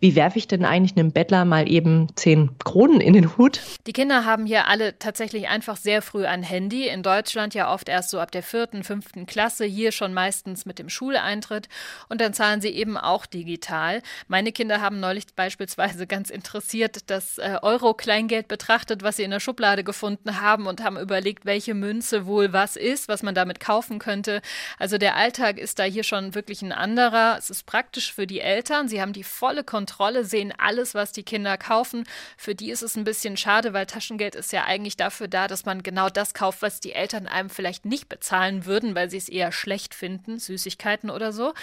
Wie 0.00 0.14
werfe 0.14 0.38
ich 0.38 0.48
denn 0.48 0.64
eigentlich 0.64 0.98
einem 0.98 1.12
Bettler 1.12 1.44
mal 1.44 1.70
eben 1.70 2.08
zehn 2.16 2.56
Kronen 2.64 3.02
in 3.02 3.12
den 3.12 3.36
Hut? 3.36 3.60
Die 3.86 3.92
Kinder 3.92 4.24
haben 4.24 4.46
hier 4.46 4.66
alle 4.66 4.98
tatsächlich 4.98 5.48
einfach 5.48 5.76
sehr 5.76 6.00
früh 6.00 6.24
ein 6.24 6.42
Handy. 6.42 6.88
In 6.88 7.02
Deutschland 7.02 7.52
ja 7.52 7.70
oft 7.70 7.86
erst 7.86 8.08
so 8.08 8.18
ab 8.18 8.30
der 8.30 8.42
vierten, 8.42 8.82
fünften 8.82 9.26
Klasse, 9.26 9.66
hier 9.66 9.92
schon 9.92 10.14
meistens 10.14 10.64
mit 10.64 10.78
dem 10.78 10.88
Schuleintritt. 10.88 11.68
Und 12.08 12.22
dann 12.22 12.32
zahlen 12.32 12.62
sie 12.62 12.70
eben 12.70 12.96
auch 12.96 13.26
digital. 13.26 14.00
Meine 14.26 14.52
Kinder 14.52 14.80
haben 14.80 15.00
neulich 15.00 15.26
beispielsweise 15.36 16.06
ganz 16.06 16.30
interessiert 16.30 17.10
das 17.10 17.36
äh, 17.36 17.58
Euro-Kleingeld 17.60 18.48
betrachtet, 18.48 19.02
was 19.02 19.16
sie 19.16 19.24
in 19.24 19.30
der 19.30 19.40
Schublade 19.40 19.84
gefunden 19.84 20.40
haben 20.40 20.66
und 20.66 20.82
haben 20.82 20.96
überlegt, 20.96 21.44
welche 21.44 21.74
Münze 21.74 22.24
wohl 22.24 22.54
was 22.54 22.76
ist, 22.76 23.08
was 23.08 23.22
man 23.22 23.34
damit 23.34 23.60
kaufen 23.60 23.98
könnte. 23.98 24.40
Also 24.78 24.96
der 24.96 25.16
Alltag 25.16 25.58
ist 25.58 25.78
da 25.78 25.82
hier 25.82 26.04
schon 26.04 26.34
wirklich 26.34 26.62
ein 26.62 26.72
anderer. 26.72 27.36
Es 27.36 27.50
ist 27.50 27.66
praktisch 27.66 28.14
für 28.14 28.26
die 28.26 28.40
Eltern. 28.40 28.88
Sie 28.88 29.02
haben 29.02 29.12
die 29.12 29.24
volle 29.24 29.62
Kontrolle 29.62 29.89
Kontrolle, 29.90 30.24
sehen 30.24 30.54
alles, 30.56 30.94
was 30.94 31.10
die 31.10 31.24
Kinder 31.24 31.58
kaufen. 31.58 32.04
Für 32.36 32.54
die 32.54 32.70
ist 32.70 32.82
es 32.82 32.96
ein 32.96 33.02
bisschen 33.02 33.36
schade, 33.36 33.72
weil 33.72 33.86
Taschengeld 33.86 34.36
ist 34.36 34.52
ja 34.52 34.64
eigentlich 34.64 34.96
dafür 34.96 35.26
da, 35.26 35.48
dass 35.48 35.64
man 35.64 35.82
genau 35.82 36.08
das 36.08 36.32
kauft, 36.32 36.62
was 36.62 36.78
die 36.78 36.92
Eltern 36.92 37.26
einem 37.26 37.50
vielleicht 37.50 37.84
nicht 37.84 38.08
bezahlen 38.08 38.66
würden, 38.66 38.94
weil 38.94 39.10
sie 39.10 39.16
es 39.16 39.28
eher 39.28 39.50
schlecht 39.50 39.94
finden, 39.94 40.38
Süßigkeiten 40.38 41.10
oder 41.10 41.32
so. 41.32 41.54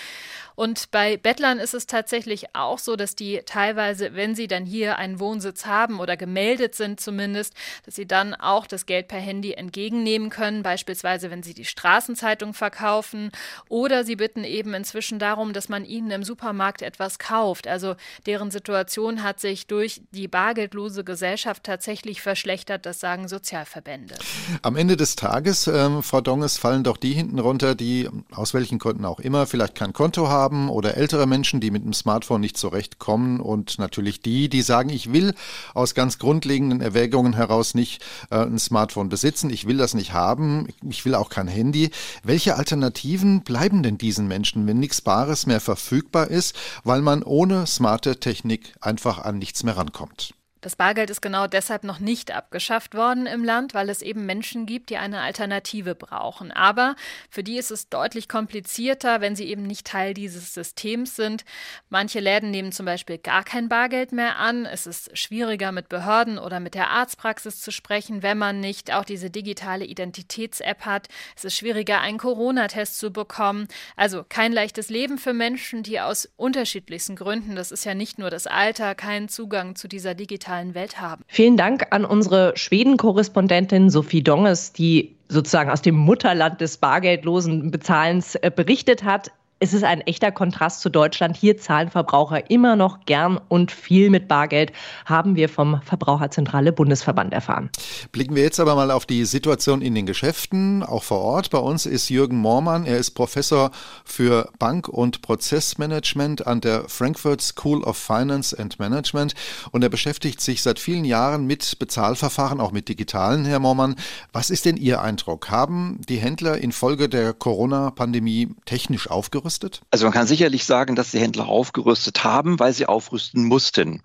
Und 0.55 0.91
bei 0.91 1.15
Bettlern 1.15 1.57
ist 1.57 1.73
es 1.73 1.87
tatsächlich 1.87 2.53
auch 2.53 2.79
so, 2.79 2.97
dass 2.97 3.15
die 3.15 3.41
teilweise, 3.45 4.13
wenn 4.13 4.35
sie 4.35 4.47
dann 4.47 4.65
hier 4.65 4.97
einen 4.97 5.19
Wohnsitz 5.19 5.65
haben 5.65 5.99
oder 5.99 6.17
gemeldet 6.17 6.75
sind 6.75 6.99
zumindest, 6.99 7.53
dass 7.85 7.95
sie 7.95 8.07
dann 8.07 8.33
auch 8.33 8.67
das 8.67 8.85
Geld 8.85 9.07
per 9.07 9.19
Handy 9.19 9.53
entgegennehmen 9.53 10.29
können, 10.29 10.63
beispielsweise 10.63 11.31
wenn 11.31 11.43
sie 11.43 11.53
die 11.53 11.63
Straßenzeitung 11.63 12.53
verkaufen 12.53 13.31
oder 13.69 14.03
sie 14.03 14.17
bitten 14.17 14.43
eben 14.43 14.73
inzwischen 14.73 15.17
darum, 15.17 15.53
dass 15.53 15.69
man 15.69 15.85
ihnen 15.85 16.11
im 16.11 16.23
Supermarkt 16.23 16.81
etwas 16.81 17.19
kauft. 17.19 17.67
Also 17.67 17.95
deren 18.25 18.51
Situation 18.51 19.23
hat 19.23 19.39
sich 19.39 19.67
durch 19.67 20.01
die 20.11 20.27
bargeldlose 20.27 21.03
Gesellschaft 21.03 21.63
tatsächlich 21.63 22.21
verschlechtert, 22.21 22.85
das 22.85 22.99
sagen 22.99 23.27
Sozialverbände. 23.27 24.15
Am 24.61 24.75
Ende 24.75 24.97
des 24.97 25.15
Tages, 25.15 25.67
ähm, 25.67 26.01
Frau 26.03 26.21
Donges, 26.21 26.57
fallen 26.57 26.83
doch 26.83 26.97
die 26.97 27.13
hinten 27.13 27.39
runter, 27.39 27.75
die 27.75 28.09
aus 28.31 28.53
welchen 28.53 28.79
Gründen 28.79 29.05
auch 29.05 29.19
immer 29.19 29.45
vielleicht 29.45 29.75
kein 29.75 29.93
Konto 29.93 30.29
haben 30.29 30.69
oder 30.69 30.95
ältere 30.95 31.27
Menschen, 31.27 31.59
die 31.59 31.71
mit 31.71 31.83
dem 31.83 31.93
Smartphone 31.93 32.41
nicht 32.41 32.57
zurechtkommen 32.57 33.39
und 33.39 33.77
natürlich 33.79 34.21
die, 34.21 34.49
die 34.49 34.61
sagen, 34.61 34.89
ich 34.89 35.11
will 35.11 35.33
aus 35.73 35.93
ganz 35.93 36.17
grundlegenden 36.17 36.81
Erwägungen 36.81 37.33
heraus 37.33 37.73
nicht 37.73 38.03
äh, 38.31 38.37
ein 38.37 38.59
Smartphone 38.59 39.09
besitzen, 39.09 39.49
ich 39.49 39.67
will 39.67 39.77
das 39.77 39.93
nicht 39.93 40.13
haben, 40.13 40.67
ich 40.89 41.05
will 41.05 41.15
auch 41.15 41.29
kein 41.29 41.47
Handy. 41.47 41.91
Welche 42.23 42.55
Alternativen 42.55 43.41
bleiben 43.41 43.83
denn 43.83 43.97
diesen 43.97 44.27
Menschen, 44.27 44.65
wenn 44.67 44.79
nichts 44.79 45.01
Bares 45.01 45.45
mehr 45.45 45.59
verfügbar 45.59 46.29
ist, 46.29 46.55
weil 46.83 47.01
man 47.01 47.23
ohne 47.23 47.67
Smartphone 47.67 47.97
Technik 48.15 48.75
einfach 48.81 49.19
an 49.19 49.37
nichts 49.37 49.63
mehr 49.63 49.77
rankommt. 49.77 50.33
Das 50.61 50.75
Bargeld 50.75 51.11
ist 51.11 51.21
genau 51.21 51.45
deshalb 51.45 51.83
noch 51.83 51.99
nicht 51.99 52.31
abgeschafft 52.31 52.95
worden 52.95 53.27
im 53.27 53.43
Land, 53.43 53.75
weil 53.75 53.89
es 53.89 54.01
eben 54.01 54.25
Menschen 54.25 54.65
gibt, 54.65 54.89
die 54.89 54.97
eine 54.97 55.21
Alternative 55.21 55.93
brauchen. 55.93 56.51
Aber 56.51 56.95
für 57.29 57.43
die 57.43 57.57
ist 57.57 57.69
es 57.69 57.89
deutlich 57.89 58.27
komplizierter, 58.27 59.21
wenn 59.21 59.35
sie 59.35 59.45
eben 59.45 59.63
nicht 59.63 59.85
Teil 59.85 60.15
dieses 60.15 60.55
Systems 60.55 61.15
sind. 61.15 61.45
Manche 61.89 62.19
Läden 62.19 62.49
nehmen 62.49 62.71
zum 62.71 62.87
Beispiel 62.87 63.19
gar 63.19 63.43
kein 63.43 63.69
Bargeld 63.69 64.11
mehr 64.11 64.37
an. 64.37 64.65
Es 64.65 64.87
ist 64.87 65.15
schwieriger, 65.15 65.71
mit 65.71 65.89
Behörden 65.89 66.39
oder 66.39 66.59
mit 66.59 66.73
der 66.73 66.89
Arztpraxis 66.89 67.61
zu 67.61 67.71
sprechen, 67.71 68.23
wenn 68.23 68.39
man 68.39 68.59
nicht 68.59 68.91
auch 68.91 69.05
diese 69.05 69.29
digitale 69.29 69.85
Identitäts-App 69.85 70.85
hat. 70.85 71.07
Es 71.35 71.45
ist 71.45 71.55
schwieriger, 71.55 72.01
einen 72.01 72.17
Corona-Test 72.17 72.97
zu 72.97 73.11
bekommen. 73.11 73.67
Also 73.95 74.25
kein 74.27 74.53
leichtes 74.53 74.89
Leben 74.89 75.19
für 75.19 75.33
Menschen, 75.33 75.83
die 75.83 75.99
aus 75.99 76.27
unterschiedlichsten 76.35 77.15
Gründen, 77.15 77.55
das 77.55 77.71
ist 77.71 77.85
ja 77.85 77.93
nicht 77.93 78.17
nur 78.17 78.31
das 78.31 78.47
Alter, 78.47 78.95
keinen 78.95 79.29
Zugang 79.29 79.75
zu 79.75 79.87
dieser 79.87 80.15
digitalen 80.15 80.46
digitalen 80.47 80.75
Welt 80.75 80.99
haben. 81.01 81.23
Vielen 81.27 81.57
Dank 81.57 81.87
an 81.91 82.05
unsere 82.05 82.53
Schweden-Korrespondentin 82.55 83.89
Sophie 83.89 84.23
Donges, 84.23 84.71
die 84.73 85.15
sozusagen 85.27 85.69
aus 85.69 85.81
dem 85.81 85.95
Mutterland 85.95 86.61
des 86.61 86.77
bargeldlosen 86.77 87.69
Bezahlens 87.69 88.35
äh, 88.35 88.49
berichtet 88.53 89.03
hat 89.03 89.31
es 89.59 89.73
ist 89.73 89.83
ein 89.83 90.01
echter 90.01 90.31
Kontrast 90.31 90.81
zu 90.81 90.89
Deutschland. 90.89 91.35
Hier 91.35 91.57
zahlen 91.57 91.89
Verbraucher 91.89 92.51
immer 92.51 92.75
noch 92.75 93.05
gern 93.05 93.39
und 93.47 93.71
viel 93.71 94.09
mit 94.09 94.27
Bargeld, 94.27 94.71
haben 95.05 95.35
wir 95.35 95.49
vom 95.49 95.81
Verbraucherzentrale 95.83 96.71
Bundesverband 96.71 97.33
erfahren. 97.33 97.69
Blicken 98.11 98.35
wir 98.35 98.43
jetzt 98.43 98.59
aber 98.59 98.75
mal 98.75 98.91
auf 98.91 99.05
die 99.05 99.25
Situation 99.25 99.81
in 99.81 99.95
den 99.95 100.05
Geschäften, 100.05 100.83
auch 100.83 101.03
vor 101.03 101.21
Ort. 101.21 101.49
Bei 101.49 101.57
uns 101.57 101.85
ist 101.85 102.09
Jürgen 102.09 102.37
Moormann. 102.37 102.85
Er 102.85 102.97
ist 102.97 103.11
Professor 103.11 103.71
für 104.05 104.49
Bank- 104.59 104.87
und 104.87 105.21
Prozessmanagement 105.21 106.45
an 106.45 106.61
der 106.61 106.87
Frankfurt 106.87 107.41
School 107.41 107.83
of 107.83 107.97
Finance 107.97 108.57
and 108.57 108.77
Management 108.79 109.33
und 109.71 109.83
er 109.83 109.89
beschäftigt 109.89 110.39
sich 110.39 110.61
seit 110.61 110.77
vielen 110.79 111.05
Jahren 111.05 111.47
mit 111.47 111.79
Bezahlverfahren, 111.79 112.59
auch 112.59 112.71
mit 112.71 112.89
digitalen, 112.89 113.45
Herr 113.45 113.59
Moormann. 113.59 113.95
Was 114.33 114.51
ist 114.51 114.65
denn 114.65 114.77
Ihr 114.77 115.01
Eindruck? 115.01 115.49
Haben 115.49 115.99
die 116.07 116.17
Händler 116.17 116.59
infolge 116.59 117.09
der 117.09 117.33
Corona-Pandemie 117.33 118.49
technisch 118.65 119.09
aufgerüstet? 119.09 119.46
Aufgerüstet? 119.47 119.81
Also 119.91 120.05
man 120.05 120.13
kann 120.13 120.27
sicherlich 120.27 120.65
sagen, 120.65 120.95
dass 120.95 121.11
die 121.11 121.19
Händler 121.19 121.47
aufgerüstet 121.47 122.23
haben, 122.23 122.59
weil 122.59 122.73
sie 122.73 122.85
aufrüsten 122.85 123.45
mussten. 123.45 124.03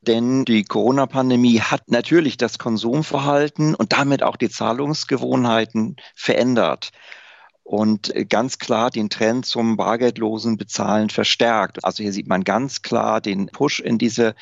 Denn 0.00 0.44
die 0.44 0.64
Corona-Pandemie 0.64 1.60
hat 1.60 1.90
natürlich 1.90 2.36
das 2.36 2.58
Konsumverhalten 2.58 3.74
und 3.74 3.92
damit 3.92 4.22
auch 4.22 4.36
die 4.36 4.50
Zahlungsgewohnheiten 4.50 5.96
verändert 6.14 6.90
und 7.62 8.12
ganz 8.28 8.58
klar 8.58 8.90
den 8.90 9.08
Trend 9.08 9.46
zum 9.46 9.76
bargeldlosen 9.76 10.56
Bezahlen 10.56 11.10
verstärkt. 11.10 11.84
Also 11.84 12.02
hier 12.02 12.12
sieht 12.12 12.26
man 12.26 12.42
ganz 12.42 12.82
klar 12.82 13.20
den 13.20 13.46
Push 13.46 13.78
in 13.78 13.98
diese 13.98 14.34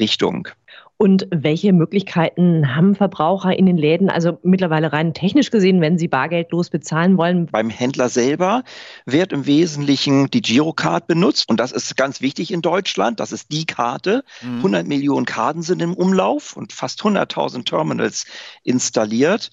Richtung. 0.00 0.48
Und 0.96 1.26
welche 1.30 1.72
Möglichkeiten 1.72 2.76
haben 2.76 2.94
Verbraucher 2.94 3.58
in 3.58 3.66
den 3.66 3.76
Läden, 3.76 4.08
also 4.08 4.38
mittlerweile 4.42 4.92
rein 4.92 5.12
technisch 5.12 5.50
gesehen, 5.50 5.80
wenn 5.80 5.98
sie 5.98 6.06
bargeldlos 6.06 6.70
bezahlen 6.70 7.16
wollen? 7.16 7.46
Beim 7.46 7.68
Händler 7.68 8.08
selber 8.08 8.62
wird 9.04 9.32
im 9.32 9.46
Wesentlichen 9.46 10.30
die 10.30 10.40
Girocard 10.40 11.08
benutzt. 11.08 11.48
Und 11.48 11.58
das 11.58 11.72
ist 11.72 11.96
ganz 11.96 12.20
wichtig 12.20 12.52
in 12.52 12.62
Deutschland. 12.62 13.18
Das 13.18 13.32
ist 13.32 13.50
die 13.50 13.66
Karte. 13.66 14.24
Mhm. 14.42 14.58
100 14.58 14.86
Millionen 14.86 15.26
Karten 15.26 15.62
sind 15.62 15.82
im 15.82 15.94
Umlauf 15.94 16.56
und 16.56 16.72
fast 16.72 17.00
100.000 17.02 17.64
Terminals 17.64 18.26
installiert. 18.62 19.50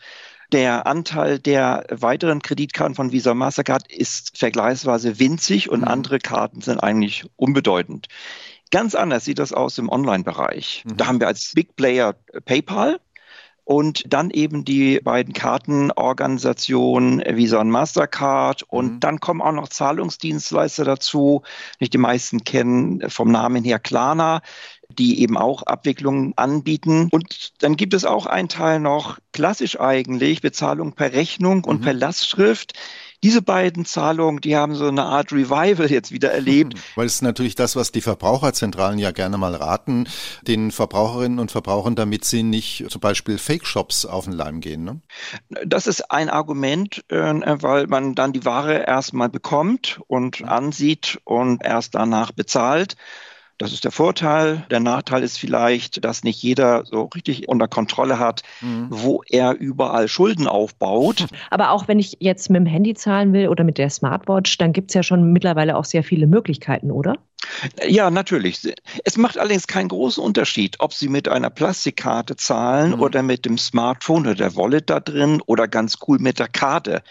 Der 0.51 0.85
Anteil 0.85 1.39
der 1.39 1.85
weiteren 1.89 2.41
Kreditkarten 2.41 2.93
von 2.93 3.13
Visa 3.13 3.33
Mastercard 3.33 3.89
ist 3.89 4.37
vergleichsweise 4.37 5.17
winzig 5.17 5.69
und 5.69 5.81
mhm. 5.81 5.87
andere 5.87 6.19
Karten 6.19 6.61
sind 6.61 6.79
eigentlich 6.79 7.23
unbedeutend. 7.37 8.07
Ganz 8.71 8.95
anders 8.95 9.25
sieht 9.25 9.39
das 9.39 9.53
aus 9.53 9.77
im 9.77 9.89
Online-Bereich. 9.89 10.83
Mhm. 10.85 10.97
Da 10.97 11.07
haben 11.07 11.19
wir 11.19 11.27
als 11.27 11.51
Big 11.53 11.75
Player 11.75 12.15
PayPal 12.45 12.99
und 13.63 14.03
dann 14.11 14.31
eben 14.31 14.65
die 14.65 14.99
beiden 14.99 15.33
Kartenorganisationen 15.33 17.23
Visa 17.37 17.59
und 17.59 17.69
Mastercard 17.69 18.63
und 18.63 18.93
mhm. 18.93 18.99
dann 18.99 19.19
kommen 19.19 19.41
auch 19.41 19.51
noch 19.51 19.69
Zahlungsdienstleister 19.69 20.83
dazu. 20.83 21.43
Nicht 21.79 21.93
die 21.93 21.99
meisten 21.99 22.43
kennen 22.43 23.09
vom 23.09 23.31
Namen 23.31 23.63
her 23.63 23.79
Klarna 23.79 24.41
die 24.97 25.21
eben 25.21 25.37
auch 25.37 25.63
Abwicklungen 25.63 26.33
anbieten. 26.35 27.09
Und 27.11 27.61
dann 27.63 27.75
gibt 27.77 27.93
es 27.93 28.05
auch 28.05 28.25
einen 28.25 28.49
Teil 28.49 28.79
noch 28.79 29.19
klassisch 29.33 29.79
eigentlich, 29.79 30.41
Bezahlung 30.41 30.93
per 30.93 31.13
Rechnung 31.13 31.63
und 31.63 31.79
mhm. 31.79 31.83
per 31.83 31.93
Lastschrift. 31.93 32.73
Diese 33.23 33.41
beiden 33.41 33.85
Zahlungen, 33.85 34.41
die 34.41 34.55
haben 34.55 34.75
so 34.75 34.87
eine 34.87 35.03
Art 35.03 35.31
Revival 35.31 35.91
jetzt 35.91 36.11
wieder 36.11 36.31
erlebt. 36.33 36.75
Weil 36.95 37.05
es 37.05 37.15
ist 37.15 37.21
natürlich 37.21 37.55
das, 37.55 37.75
was 37.75 37.91
die 37.91 38.01
Verbraucherzentralen 38.01 38.97
ja 38.97 39.11
gerne 39.11 39.37
mal 39.37 39.55
raten, 39.55 40.07
den 40.41 40.71
Verbraucherinnen 40.71 41.39
und 41.39 41.51
Verbrauchern, 41.51 41.95
damit 41.95 42.25
sie 42.25 42.43
nicht 42.43 42.85
zum 42.89 43.01
Beispiel 43.01 43.37
Fake-Shops 43.37 44.05
auf 44.05 44.25
den 44.25 44.33
Leim 44.33 44.59
gehen. 44.61 44.83
Ne? 44.83 45.01
Das 45.65 45.87
ist 45.87 46.11
ein 46.11 46.29
Argument, 46.29 47.03
äh, 47.09 47.17
weil 47.17 47.87
man 47.87 48.15
dann 48.15 48.33
die 48.33 48.45
Ware 48.45 48.87
erstmal 48.87 49.29
bekommt 49.29 49.99
und 50.07 50.43
ansieht 50.43 51.19
und 51.23 51.63
erst 51.63 51.95
danach 51.95 52.31
bezahlt. 52.31 52.95
Das 53.61 53.73
ist 53.73 53.83
der 53.83 53.91
Vorteil. 53.91 54.65
Der 54.71 54.79
Nachteil 54.79 55.21
ist 55.21 55.37
vielleicht, 55.37 56.03
dass 56.03 56.23
nicht 56.23 56.41
jeder 56.41 56.83
so 56.83 57.03
richtig 57.03 57.47
unter 57.47 57.67
Kontrolle 57.67 58.17
hat, 58.17 58.41
mhm. 58.61 58.87
wo 58.89 59.21
er 59.29 59.53
überall 59.53 60.07
Schulden 60.07 60.47
aufbaut. 60.47 61.27
Aber 61.51 61.69
auch 61.69 61.87
wenn 61.87 61.99
ich 61.99 62.17
jetzt 62.19 62.49
mit 62.49 62.59
dem 62.59 62.65
Handy 62.65 62.95
zahlen 62.95 63.33
will 63.33 63.49
oder 63.49 63.63
mit 63.63 63.77
der 63.77 63.91
Smartwatch, 63.91 64.57
dann 64.57 64.73
gibt 64.73 64.89
es 64.89 64.95
ja 64.95 65.03
schon 65.03 65.31
mittlerweile 65.31 65.77
auch 65.77 65.85
sehr 65.85 66.03
viele 66.03 66.25
Möglichkeiten, 66.25 66.89
oder? 66.89 67.17
Ja, 67.87 68.09
natürlich. 68.09 68.73
Es 69.03 69.17
macht 69.17 69.37
allerdings 69.37 69.67
keinen 69.67 69.89
großen 69.89 70.23
Unterschied, 70.23 70.79
ob 70.79 70.93
Sie 70.93 71.07
mit 71.07 71.27
einer 71.27 71.51
Plastikkarte 71.51 72.37
zahlen 72.37 72.95
mhm. 72.95 73.01
oder 73.01 73.21
mit 73.21 73.45
dem 73.45 73.59
Smartphone 73.59 74.21
oder 74.21 74.35
der 74.35 74.55
Wallet 74.55 74.89
da 74.89 74.99
drin 74.99 75.39
oder 75.45 75.67
ganz 75.67 75.99
cool 76.07 76.17
mit 76.17 76.39
der 76.39 76.47
Karte, 76.47 77.03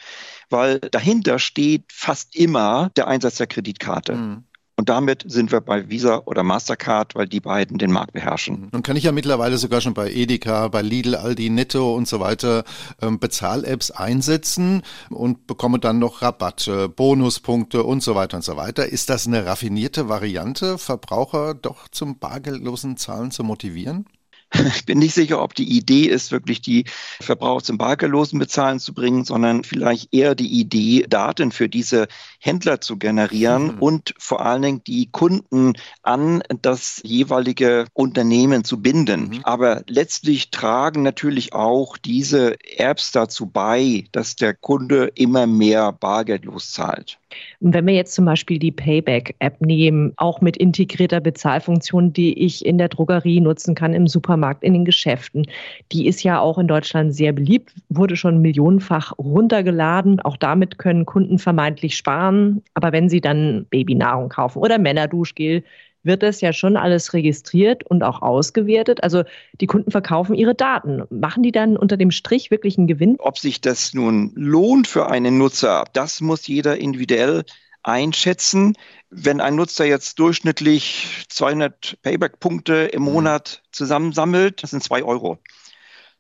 weil 0.49 0.80
dahinter 0.80 1.38
steht 1.38 1.85
fast 1.92 2.35
immer 2.35 2.90
der 2.97 3.07
Einsatz 3.07 3.37
der 3.37 3.47
Kreditkarte. 3.47 4.14
Mhm. 4.14 4.45
Und 4.81 4.89
damit 4.89 5.25
sind 5.27 5.53
wir 5.53 5.61
bei 5.61 5.91
Visa 5.91 6.23
oder 6.25 6.43
Mastercard, 6.43 7.15
weil 7.15 7.29
die 7.29 7.41
beiden 7.41 7.77
den 7.77 7.93
Markt 7.93 8.15
beherrschen. 8.15 8.71
Nun 8.73 8.83
kann 8.83 8.97
ich 8.97 9.05
ja 9.05 9.13
mittlerweile 9.13 9.59
sogar 9.59 9.83
schon 9.83 9.93
bei 9.93 10.11
Edeka, 10.11 10.69
bei 10.69 10.81
Lidl, 10.81 11.17
Aldi, 11.17 11.51
Netto 11.51 11.95
und 11.95 12.09
so 12.09 12.19
weiter 12.19 12.65
ähm, 13.03 13.19
Bezahl-Apps 13.19 13.91
einsetzen 13.91 14.81
und 15.11 15.47
bekomme 15.47 15.81
dann 15.81 15.99
noch 15.99 16.23
Rabatte, 16.23 16.89
Bonuspunkte 16.89 17.83
und 17.83 18.03
so 18.03 18.15
weiter 18.15 18.39
und 18.39 18.43
so 18.43 18.57
weiter. 18.57 18.87
Ist 18.87 19.11
das 19.11 19.27
eine 19.27 19.45
raffinierte 19.45 20.09
Variante, 20.09 20.79
Verbraucher 20.79 21.53
doch 21.53 21.89
zum 21.89 22.19
bargeldlosen 22.19 22.97
Zahlen 22.97 23.31
zu 23.33 23.45
motivieren? 23.45 24.07
Ich 24.76 24.85
bin 24.85 24.99
nicht 24.99 25.14
sicher, 25.14 25.42
ob 25.42 25.54
die 25.54 25.76
Idee 25.76 26.04
ist, 26.07 26.33
wirklich 26.33 26.61
die 26.61 26.85
Verbraucher 27.21 27.64
zum 27.64 27.78
bargeldlosen 27.78 28.38
Bezahlen 28.38 28.80
zu 28.80 28.92
bringen, 28.95 29.25
sondern 29.25 29.64
vielleicht 29.64 30.12
eher 30.12 30.35
die 30.35 30.61
Idee, 30.61 31.07
Daten 31.09 31.52
für 31.52 31.69
diese 31.69 32.09
Händler 32.38 32.80
zu 32.80 32.97
generieren 32.97 33.75
mhm. 33.75 33.78
und 33.78 34.14
vor 34.19 34.45
allen 34.45 34.62
Dingen 34.62 34.85
die 34.85 35.11
Kunden 35.11 35.75
an 36.02 36.42
das 36.62 37.00
jeweilige 37.04 37.87
Unternehmen 37.92 38.64
zu 38.64 38.80
binden. 38.80 39.28
Mhm. 39.28 39.40
Aber 39.45 39.83
letztlich 39.87 40.50
tragen 40.50 41.02
natürlich 41.02 41.52
auch 41.52 41.97
diese 41.97 42.57
Apps 42.76 43.12
dazu 43.12 43.47
bei, 43.47 44.04
dass 44.12 44.37
der 44.37 44.54
Kunde 44.54 45.12
immer 45.14 45.47
mehr 45.47 45.92
bargeldlos 45.92 46.73
zahlt. 46.73 47.20
Wenn 47.61 47.87
wir 47.87 47.95
jetzt 47.95 48.15
zum 48.15 48.25
Beispiel 48.25 48.59
die 48.59 48.73
Payback-App 48.73 49.61
nehmen, 49.61 50.13
auch 50.17 50.41
mit 50.41 50.57
integrierter 50.57 51.21
Bezahlfunktion, 51.21 52.13
die 52.13 52.39
ich 52.39 52.65
in 52.65 52.79
der 52.79 52.89
Drogerie 52.89 53.41
nutzen 53.41 53.75
kann, 53.75 53.95
im 53.95 54.07
Supermarkt, 54.07 54.65
in 54.65 54.73
den 54.73 54.85
Geschäften, 54.85 55.47
die 55.93 56.07
ist 56.07 56.23
ja 56.23 56.41
auch 56.41 56.59
in 56.59 56.69
Deutschland 56.69 57.15
sehr 57.15 57.33
beliebt, 57.33 57.75
wurde 57.89 58.17
schon 58.17 58.41
millionenfach 58.41 59.13
runtergeladen. 59.19 60.21
Auch 60.21 60.37
damit 60.37 60.79
können 60.79 61.07
Kunden 61.07 61.39
vermeintlich 61.39 61.97
sparen. 61.97 62.63
Aber 62.75 62.93
wenn 62.93 63.09
sie 63.09 63.21
dann 63.21 63.67
Babynahrung 63.71 64.29
kaufen 64.29 64.59
oder 64.59 64.79
Männerduschgel, 64.79 65.63
wird 66.02 66.23
das 66.23 66.40
ja 66.40 66.52
schon 66.52 66.76
alles 66.76 67.12
registriert 67.12 67.85
und 67.85 68.02
auch 68.02 68.23
ausgewertet. 68.23 69.02
Also 69.02 69.25
die 69.61 69.66
Kunden 69.66 69.90
verkaufen 69.90 70.35
ihre 70.35 70.54
Daten. 70.54 71.02
Machen 71.11 71.42
die 71.42 71.52
dann 71.52 71.76
unter 71.76 71.97
dem 71.97 72.11
Strich 72.11 72.50
wirklich 72.50 72.78
einen 72.78 72.87
Gewinn? 72.87 73.16
Ob 73.19 73.38
sich 73.38 73.61
das 73.61 73.95
nun 73.95 74.33
lohnt 74.35 74.87
für 74.87 75.11
einen 75.11 75.38
Nutzer, 75.38 75.85
das 75.92 76.21
muss 76.21 76.47
jeder 76.47 76.78
individuell 76.78 77.45
einschätzen. 77.83 78.75
Wenn 79.11 79.40
ein 79.40 79.57
Nutzer 79.57 79.85
jetzt 79.85 80.19
durchschnittlich 80.19 81.25
200 81.28 81.99
Payback-Punkte 82.02 82.90
im 82.92 83.02
mhm. 83.02 83.12
Monat 83.12 83.62
zusammensammelt, 83.73 84.62
das 84.62 84.71
sind 84.71 84.83
zwei 84.83 85.02
Euro. 85.02 85.38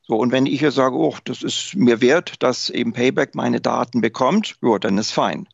So, 0.02 0.16
und 0.16 0.32
wenn 0.32 0.46
ich 0.46 0.58
hier 0.58 0.72
sage, 0.72 0.96
oh, 0.96 1.14
das 1.24 1.42
ist 1.42 1.76
mir 1.76 2.00
wert, 2.00 2.42
dass 2.42 2.68
eben 2.68 2.92
Payback 2.92 3.34
meine 3.34 3.60
Daten 3.60 4.00
bekommt, 4.00 4.56
ja, 4.60 4.78
dann 4.78 4.98
ist 4.98 5.12
fein. 5.12 5.46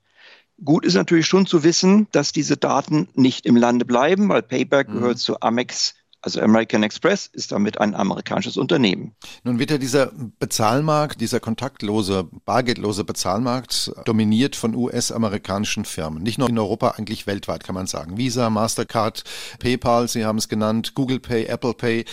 Gut 0.64 0.86
ist 0.86 0.94
natürlich 0.94 1.26
schon 1.26 1.46
zu 1.46 1.64
wissen, 1.64 2.08
dass 2.12 2.32
diese 2.32 2.56
Daten 2.56 3.08
nicht 3.14 3.44
im 3.44 3.56
Lande 3.56 3.84
bleiben, 3.84 4.28
weil 4.28 4.42
Payback 4.42 4.88
mhm. 4.88 4.94
gehört 4.94 5.18
zu 5.18 5.40
Amex 5.40 5.94
also 6.26 6.40
American 6.40 6.82
Express 6.82 7.30
ist 7.32 7.52
damit 7.52 7.80
ein 7.80 7.94
amerikanisches 7.94 8.56
Unternehmen. 8.56 9.14
Nun 9.44 9.60
wird 9.60 9.70
ja 9.70 9.78
dieser 9.78 10.10
Bezahlmarkt, 10.40 11.20
dieser 11.20 11.38
kontaktlose, 11.38 12.28
bargeldlose 12.44 13.04
Bezahlmarkt 13.04 13.92
dominiert 14.04 14.56
von 14.56 14.74
US-amerikanischen 14.74 15.84
Firmen. 15.84 16.24
Nicht 16.24 16.38
nur 16.38 16.48
in 16.48 16.58
Europa, 16.58 16.90
eigentlich 16.90 17.28
weltweit 17.28 17.62
kann 17.62 17.76
man 17.76 17.86
sagen. 17.86 18.16
Visa, 18.16 18.50
Mastercard, 18.50 19.22
PayPal, 19.60 20.08
Sie 20.08 20.24
haben 20.24 20.38
es 20.38 20.48
genannt, 20.48 20.94
Google 20.96 21.20
Pay, 21.20 21.44
Apple 21.44 21.74
Pay. 21.74 22.04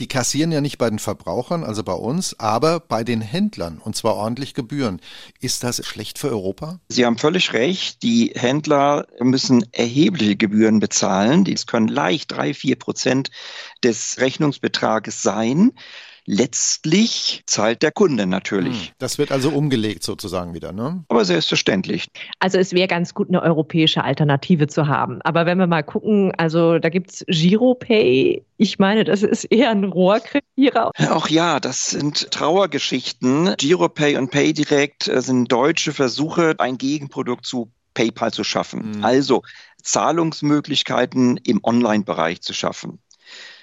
Die 0.00 0.08
kassieren 0.08 0.50
ja 0.50 0.60
nicht 0.60 0.78
bei 0.78 0.90
den 0.90 0.98
Verbrauchern, 0.98 1.62
also 1.62 1.84
bei 1.84 1.92
uns, 1.92 2.40
aber 2.40 2.80
bei 2.80 3.04
den 3.04 3.20
Händlern 3.20 3.78
und 3.78 3.94
zwar 3.94 4.16
ordentlich 4.16 4.54
Gebühren. 4.54 5.00
Ist 5.38 5.62
das 5.62 5.86
schlecht 5.86 6.18
für 6.18 6.30
Europa? 6.30 6.80
Sie 6.88 7.06
haben 7.06 7.16
völlig 7.16 7.52
recht. 7.52 8.02
Die 8.02 8.32
Händler 8.34 9.06
müssen 9.20 9.64
erhebliche 9.70 10.34
Gebühren 10.34 10.80
bezahlen. 10.80 11.44
Die 11.44 11.54
können 11.54 11.86
leicht 11.86 12.32
drei, 12.32 12.54
vier 12.54 12.74
Prozent 12.74 13.30
des 13.82 14.18
Rechnungsbetrages 14.18 15.22
sein. 15.22 15.72
Letztlich 16.24 17.42
zahlt 17.46 17.82
der 17.82 17.90
Kunde 17.90 18.26
natürlich. 18.26 18.86
Hm, 18.86 18.94
das 18.98 19.18
wird 19.18 19.32
also 19.32 19.50
umgelegt 19.50 20.04
sozusagen 20.04 20.54
wieder, 20.54 20.70
ne? 20.70 21.04
Aber 21.08 21.24
selbstverständlich. 21.24 22.06
Also 22.38 22.58
es 22.58 22.72
wäre 22.72 22.86
ganz 22.86 23.12
gut, 23.12 23.28
eine 23.28 23.42
europäische 23.42 24.04
Alternative 24.04 24.68
zu 24.68 24.86
haben. 24.86 25.20
Aber 25.22 25.46
wenn 25.46 25.58
wir 25.58 25.66
mal 25.66 25.82
gucken, 25.82 26.32
also 26.36 26.78
da 26.78 26.90
gibt 26.90 27.10
es 27.10 27.24
Giropay. 27.26 28.44
Ich 28.56 28.78
meine, 28.78 29.02
das 29.02 29.24
ist 29.24 29.44
eher 29.46 29.70
ein 29.70 29.82
Rohrkrepierer. 29.82 30.92
Auch 31.10 31.26
ja, 31.26 31.58
das 31.58 31.86
sind 31.86 32.30
Trauergeschichten. 32.30 33.56
Giropay 33.58 34.16
und 34.16 34.30
PayDirect 34.30 35.08
äh, 35.08 35.20
sind 35.22 35.50
deutsche 35.50 35.92
Versuche, 35.92 36.54
ein 36.58 36.78
Gegenprodukt 36.78 37.44
zu 37.44 37.72
PayPal 37.94 38.32
zu 38.32 38.44
schaffen. 38.44 38.98
Mhm. 38.98 39.04
Also 39.04 39.42
Zahlungsmöglichkeiten 39.82 41.36
im 41.38 41.58
Online-Bereich 41.64 42.42
zu 42.42 42.52
schaffen 42.52 43.00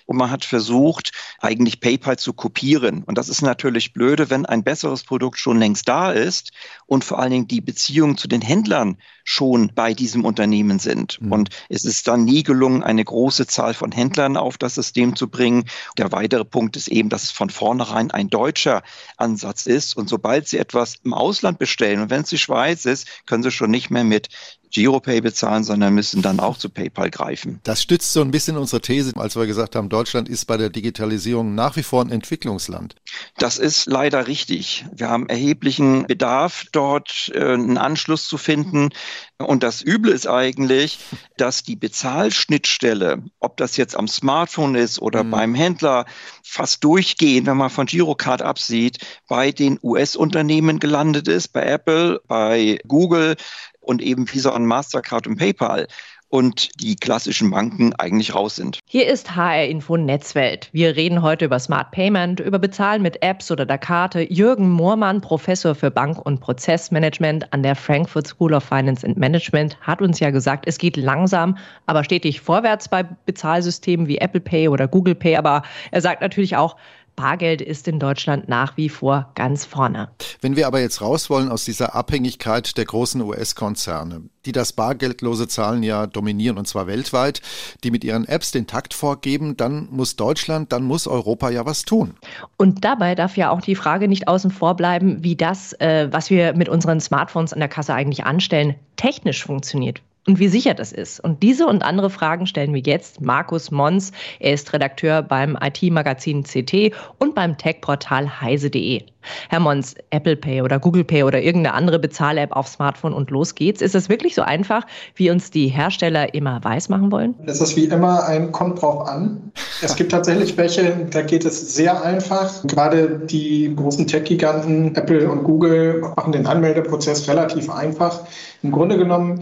und 0.09 0.17
man 0.17 0.31
hat 0.31 0.43
versucht, 0.43 1.11
eigentlich 1.37 1.81
PayPal 1.81 2.17
zu 2.17 2.33
kopieren. 2.33 3.03
Und 3.03 3.19
das 3.19 3.29
ist 3.29 3.43
natürlich 3.43 3.93
blöde, 3.93 4.31
wenn 4.31 4.47
ein 4.47 4.63
besseres 4.63 5.03
Produkt 5.03 5.37
schon 5.37 5.59
längst 5.59 5.87
da 5.87 6.11
ist 6.11 6.51
und 6.87 7.03
vor 7.03 7.19
allen 7.19 7.29
Dingen 7.29 7.47
die 7.47 7.61
Beziehungen 7.61 8.17
zu 8.17 8.27
den 8.27 8.41
Händlern 8.41 8.97
schon 9.29 9.71
bei 9.75 9.93
diesem 9.93 10.25
Unternehmen 10.25 10.79
sind. 10.79 11.21
Mhm. 11.21 11.31
Und 11.31 11.49
es 11.69 11.85
ist 11.85 12.07
dann 12.07 12.25
nie 12.25 12.41
gelungen, 12.41 12.81
eine 12.81 13.05
große 13.05 13.45
Zahl 13.45 13.75
von 13.75 13.91
Händlern 13.91 14.37
auf 14.37 14.57
das 14.57 14.73
System 14.73 15.15
zu 15.15 15.27
bringen. 15.27 15.65
Der 15.99 16.11
weitere 16.11 16.43
Punkt 16.43 16.75
ist 16.75 16.87
eben, 16.87 17.09
dass 17.09 17.25
es 17.25 17.31
von 17.31 17.51
vornherein 17.51 18.09
ein 18.09 18.29
deutscher 18.29 18.81
Ansatz 19.17 19.67
ist. 19.67 19.95
Und 19.95 20.09
sobald 20.09 20.47
Sie 20.47 20.57
etwas 20.57 20.95
im 21.03 21.13
Ausland 21.13 21.59
bestellen 21.59 22.01
und 22.01 22.09
wenn 22.09 22.23
es 22.23 22.29
die 22.29 22.39
Schweiz 22.39 22.85
ist, 22.85 23.07
können 23.27 23.43
Sie 23.43 23.51
schon 23.51 23.69
nicht 23.69 23.91
mehr 23.91 24.03
mit 24.03 24.29
Giropay 24.71 25.21
bezahlen, 25.21 25.63
sondern 25.63 25.93
müssen 25.93 26.21
dann 26.21 26.39
auch 26.39 26.57
zu 26.57 26.69
PayPal 26.69 27.09
greifen. 27.09 27.59
Das 27.63 27.81
stützt 27.81 28.13
so 28.13 28.21
ein 28.21 28.31
bisschen 28.31 28.57
unsere 28.57 28.81
These, 28.81 29.13
als 29.15 29.35
wir 29.35 29.47
gesagt 29.47 29.75
haben, 29.75 29.89
Deutschland 29.89 30.29
ist 30.29 30.45
bei 30.45 30.57
der 30.57 30.69
Digitalisierung 30.69 31.55
nach 31.55 31.75
wie 31.75 31.83
vor 31.83 32.03
ein 32.03 32.11
Entwicklungsland. 32.11 32.95
Das 33.37 33.57
ist 33.57 33.87
leider 33.87 34.27
richtig. 34.27 34.85
Wir 34.93 35.09
haben 35.09 35.27
erheblichen 35.27 36.05
Bedarf, 36.05 36.65
dort 36.71 37.31
äh, 37.33 37.53
einen 37.53 37.77
Anschluss 37.77 38.27
zu 38.27 38.37
finden. 38.37 38.89
Und 39.37 39.63
das 39.63 39.81
Üble 39.81 40.11
ist 40.11 40.27
eigentlich, 40.27 40.99
dass 41.37 41.63
die 41.63 41.75
Bezahlschnittstelle, 41.75 43.23
ob 43.39 43.57
das 43.57 43.77
jetzt 43.77 43.95
am 43.95 44.07
Smartphone 44.07 44.75
ist 44.75 45.01
oder 45.01 45.23
mhm. 45.23 45.31
beim 45.31 45.55
Händler, 45.55 46.05
fast 46.43 46.83
durchgehend, 46.83 47.47
wenn 47.47 47.57
man 47.57 47.69
von 47.69 47.85
Girocard 47.85 48.41
absieht, 48.41 48.99
bei 49.27 49.51
den 49.51 49.79
US-Unternehmen 49.81 50.79
gelandet 50.79 51.27
ist, 51.27 51.49
bei 51.49 51.63
Apple, 51.63 52.21
bei 52.27 52.79
Google 52.87 53.35
und 53.79 54.01
eben 54.01 54.31
Visa 54.31 54.51
und 54.51 54.65
Mastercard 54.65 55.27
und 55.27 55.37
PayPal 55.37 55.87
und 56.29 56.69
die 56.81 56.95
klassischen 56.95 57.51
Banken 57.51 57.93
eigentlich 57.95 58.33
raus 58.33 58.55
sind. 58.55 58.79
Hier 58.85 59.07
ist 59.07 59.35
HR 59.35 59.65
Info 59.65 59.97
Netzwelt. 59.97 60.69
Wir 60.71 60.95
reden 60.95 61.21
heute 61.21 61.45
über 61.45 61.59
Smart 61.59 61.91
Payment, 61.91 62.39
über 62.39 62.59
Bezahlen 62.59 63.01
mit 63.01 63.21
Apps 63.23 63.51
oder 63.51 63.65
der 63.65 63.79
Karte. 63.79 64.21
Jürgen 64.31 64.69
Moormann, 64.69 65.21
Professor 65.21 65.73
für 65.73 65.89
Bank- 65.91 66.23
und 66.25 66.39
Prozessmanagement 66.39 67.51
an 67.51 67.63
der 67.63 67.75
Frankfurt 67.75 68.27
School 68.27 68.53
of 68.53 68.63
Finance 68.63 69.05
and 69.05 69.17
Management, 69.17 69.79
hat 69.81 70.01
uns 70.01 70.19
ja 70.19 70.29
gesagt, 70.29 70.65
es 70.67 70.77
geht 70.77 70.97
langsam, 70.97 71.57
aber 71.87 72.03
stetig 72.03 72.41
vorwärts 72.41 72.87
bei 72.87 73.03
Bezahlsystemen 73.25 74.07
wie 74.07 74.19
Apple 74.19 74.41
Pay 74.41 74.69
oder 74.69 74.87
Google 74.87 75.15
Pay. 75.15 75.37
Aber 75.37 75.63
er 75.91 76.01
sagt 76.01 76.21
natürlich 76.21 76.55
auch, 76.55 76.75
Bargeld 77.19 77.61
ist 77.61 77.85
in 77.89 77.99
Deutschland 77.99 78.47
nach 78.47 78.77
wie 78.77 78.87
vor 78.87 79.33
ganz 79.35 79.65
vorne. 79.65 80.07
Wenn 80.39 80.55
wir 80.55 80.67
aber 80.67 80.79
jetzt 80.79 81.01
raus 81.01 81.29
wollen 81.29 81.49
aus 81.49 81.65
dieser 81.65 81.93
Abhängigkeit 81.93 82.77
der 82.77 82.85
großen 82.85 83.19
US-Konzerne, 83.21 84.21
die 84.45 84.53
das 84.53 84.71
bargeldlose 84.71 85.49
Zahlen 85.49 85.83
ja 85.83 86.07
dominieren 86.07 86.57
und 86.57 86.65
zwar 86.65 86.87
weltweit, 86.87 87.41
die 87.83 87.91
mit 87.91 88.05
ihren 88.05 88.23
Apps 88.25 88.51
den 88.51 88.67
Takt 88.67 88.93
vorgeben, 88.93 89.57
dann 89.57 89.89
muss 89.91 90.15
Deutschland, 90.15 90.71
dann 90.71 90.85
muss 90.85 91.07
Europa 91.07 91.49
ja 91.49 91.65
was 91.65 91.83
tun. 91.83 92.13
Und 92.55 92.85
dabei 92.85 93.15
darf 93.15 93.35
ja 93.35 93.49
auch 93.49 93.59
die 93.59 93.75
Frage 93.75 94.07
nicht 94.07 94.29
außen 94.29 94.49
vor 94.49 94.77
bleiben, 94.77 95.21
wie 95.21 95.35
das, 95.35 95.73
äh, 95.73 96.07
was 96.11 96.29
wir 96.29 96.53
mit 96.53 96.69
unseren 96.69 97.01
Smartphones 97.01 97.51
an 97.51 97.59
der 97.59 97.67
Kasse 97.67 97.93
eigentlich 97.93 98.23
anstellen, 98.23 98.75
technisch 98.95 99.43
funktioniert 99.43 100.01
und 100.29 100.37
wie 100.37 100.47
sicher 100.47 100.75
das 100.75 100.91
ist. 100.91 101.19
Und 101.19 101.41
diese 101.41 101.65
und 101.65 101.81
andere 101.81 102.11
Fragen 102.11 102.45
stellen 102.45 102.71
wir 102.71 102.81
jetzt 102.81 103.19
Markus 103.19 103.71
Mons. 103.71 104.11
Er 104.39 104.53
ist 104.53 104.71
Redakteur 104.73 105.23
beim 105.23 105.57
IT-Magazin 105.59 106.43
CT 106.43 106.93
und 107.17 107.33
beim 107.33 107.57
Tech-Portal 107.57 108.39
heise.de. 108.39 109.01
Herr 109.49 109.59
Mons, 109.59 109.95
Apple 110.11 110.35
Pay 110.35 110.61
oder 110.61 110.79
Google 110.79 111.03
Pay 111.03 111.23
oder 111.23 111.41
irgendeine 111.41 111.75
andere 111.75 111.97
Bezahl-App 111.97 112.55
auf 112.55 112.67
Smartphone 112.67 113.13
und 113.13 113.31
los 113.31 113.55
geht's. 113.55 113.81
Ist 113.81 113.95
es 113.95 114.07
wirklich 114.07 114.35
so 114.35 114.43
einfach, 114.43 114.85
wie 115.15 115.31
uns 115.31 115.49
die 115.49 115.67
Hersteller 115.67 116.33
immer 116.35 116.63
weismachen 116.63 117.11
wollen? 117.11 117.33
Es 117.47 117.59
ist 117.59 117.75
wie 117.75 117.85
immer 117.85 118.25
ein 118.27 118.51
kommt 118.51 118.81
drauf 118.81 119.07
an. 119.07 119.51
Es 119.81 119.95
gibt 119.95 120.11
tatsächlich 120.11 120.55
welche, 120.57 121.07
da 121.09 121.23
geht 121.23 121.43
es 121.43 121.73
sehr 121.73 122.03
einfach. 122.03 122.63
Gerade 122.67 123.19
die 123.19 123.73
großen 123.75 124.05
Tech-Giganten 124.05 124.95
Apple 124.95 125.29
und 125.29 125.43
Google 125.43 126.01
machen 126.15 126.31
den 126.31 126.45
Anmeldeprozess 126.45 127.27
relativ 127.27 127.69
einfach. 127.69 128.21
Im 128.61 128.71
Grunde 128.71 128.97
genommen 128.97 129.41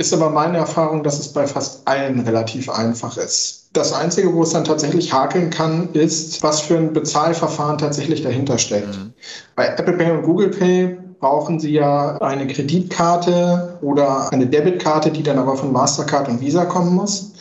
ist 0.00 0.14
aber 0.14 0.30
meine 0.30 0.56
Erfahrung, 0.56 1.02
dass 1.02 1.20
es 1.20 1.28
bei 1.28 1.46
fast 1.46 1.86
allen 1.86 2.20
relativ 2.20 2.70
einfach 2.70 3.18
ist. 3.18 3.68
Das 3.74 3.92
Einzige, 3.92 4.32
wo 4.32 4.42
es 4.42 4.50
dann 4.50 4.64
tatsächlich 4.64 5.12
hakeln 5.12 5.50
kann, 5.50 5.90
ist, 5.92 6.42
was 6.42 6.62
für 6.62 6.78
ein 6.78 6.94
Bezahlverfahren 6.94 7.76
tatsächlich 7.76 8.22
dahinter 8.22 8.56
steckt. 8.56 8.88
Mhm. 8.88 9.12
Bei 9.56 9.66
Apple 9.66 9.92
Pay 9.92 10.10
und 10.12 10.22
Google 10.22 10.48
Pay 10.48 10.96
brauchen 11.20 11.60
Sie 11.60 11.72
ja 11.72 12.16
eine 12.16 12.46
Kreditkarte 12.46 13.78
oder 13.82 14.32
eine 14.32 14.46
Debitkarte, 14.46 15.10
die 15.10 15.22
dann 15.22 15.38
aber 15.38 15.54
von 15.54 15.70
Mastercard 15.70 16.30
und 16.30 16.40
Visa 16.40 16.64
kommen 16.64 16.94
muss. 16.94 17.32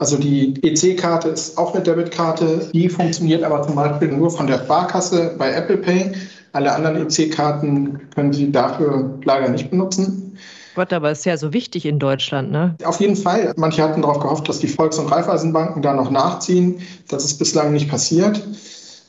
Also 0.00 0.18
die 0.18 0.54
EC-Karte 0.64 1.28
ist 1.28 1.56
auch 1.56 1.74
eine 1.74 1.84
Debitkarte, 1.84 2.70
die 2.74 2.88
funktioniert 2.88 3.44
aber 3.44 3.62
zum 3.62 3.76
Beispiel 3.76 4.08
nur 4.08 4.32
von 4.32 4.48
der 4.48 4.58
Sparkasse 4.58 5.36
bei 5.38 5.52
Apple 5.52 5.76
Pay. 5.76 6.12
Alle 6.52 6.74
anderen 6.74 7.06
EC-Karten 7.06 8.00
können 8.12 8.32
Sie 8.32 8.50
dafür 8.50 9.16
leider 9.22 9.48
nicht 9.48 9.70
benutzen. 9.70 10.23
Gott, 10.74 10.92
aber 10.92 11.10
ist 11.10 11.24
ja 11.24 11.36
so 11.36 11.52
wichtig 11.52 11.86
in 11.86 11.98
Deutschland, 11.98 12.50
ne? 12.50 12.76
Auf 12.84 13.00
jeden 13.00 13.16
Fall. 13.16 13.52
Manche 13.56 13.82
hatten 13.82 14.02
darauf 14.02 14.20
gehofft, 14.20 14.48
dass 14.48 14.58
die 14.58 14.68
Volks- 14.68 14.98
und 14.98 15.10
Raiffeisenbanken 15.10 15.82
da 15.82 15.94
noch 15.94 16.10
nachziehen. 16.10 16.80
Das 17.08 17.24
ist 17.24 17.38
bislang 17.38 17.72
nicht 17.72 17.88
passiert. 17.88 18.42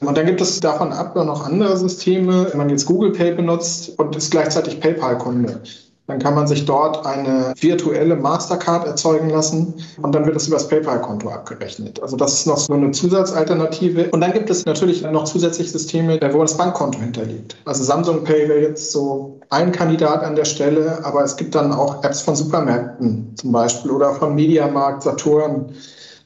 Und 0.02 0.18
dann 0.18 0.26
gibt 0.26 0.42
es 0.42 0.60
davon 0.60 0.92
ab 0.92 1.16
noch 1.16 1.46
andere 1.46 1.78
Systeme. 1.78 2.48
Wenn 2.52 2.58
man 2.58 2.70
jetzt 2.70 2.86
Google 2.86 3.12
Pay 3.12 3.34
benutzt 3.34 3.98
und 3.98 4.16
ist 4.16 4.30
gleichzeitig 4.32 4.80
PayPal-Kunde, 4.80 5.62
dann 6.08 6.20
kann 6.20 6.36
man 6.36 6.46
sich 6.46 6.66
dort 6.66 7.06
eine 7.06 7.54
virtuelle 7.60 8.16
Mastercard 8.16 8.86
erzeugen 8.86 9.30
lassen 9.30 9.74
und 10.02 10.14
dann 10.14 10.26
wird 10.26 10.36
es 10.36 10.48
über 10.48 10.58
das 10.58 10.68
PayPal-Konto 10.68 11.30
abgerechnet. 11.30 12.02
Also 12.02 12.16
das 12.16 12.34
ist 12.34 12.48
noch 12.48 12.58
so 12.58 12.74
eine 12.74 12.92
Zusatzalternative. 12.92 14.10
Und 14.12 14.22
dann 14.22 14.32
gibt 14.32 14.50
es 14.52 14.66
natürlich 14.66 15.02
noch 15.02 15.24
zusätzliche 15.24 15.72
Systeme, 15.72 16.20
wo 16.32 16.42
das 16.42 16.58
Bankkonto 16.58 17.00
hinterliegt. 17.00 17.58
Also 17.66 17.84
Samsung 17.84 18.24
Pay 18.24 18.48
wäre 18.48 18.62
jetzt 18.62 18.92
so 18.92 19.40
ein 19.50 19.72
Kandidat 19.72 20.24
an 20.24 20.36
der 20.36 20.46
Stelle, 20.46 21.04
aber 21.04 21.24
es 21.24 21.36
gibt 21.38 21.56
dann 21.56 21.74
auch 21.74 22.04
Apps 22.04 22.22
von 22.22 22.36
Supermärkten 22.36 23.34
zum 23.36 23.52
Beispiel 23.52 23.92
oder 23.92 24.14
von 24.14 24.36
Mediamarkt, 24.36 25.04
Saturn. 25.04 25.74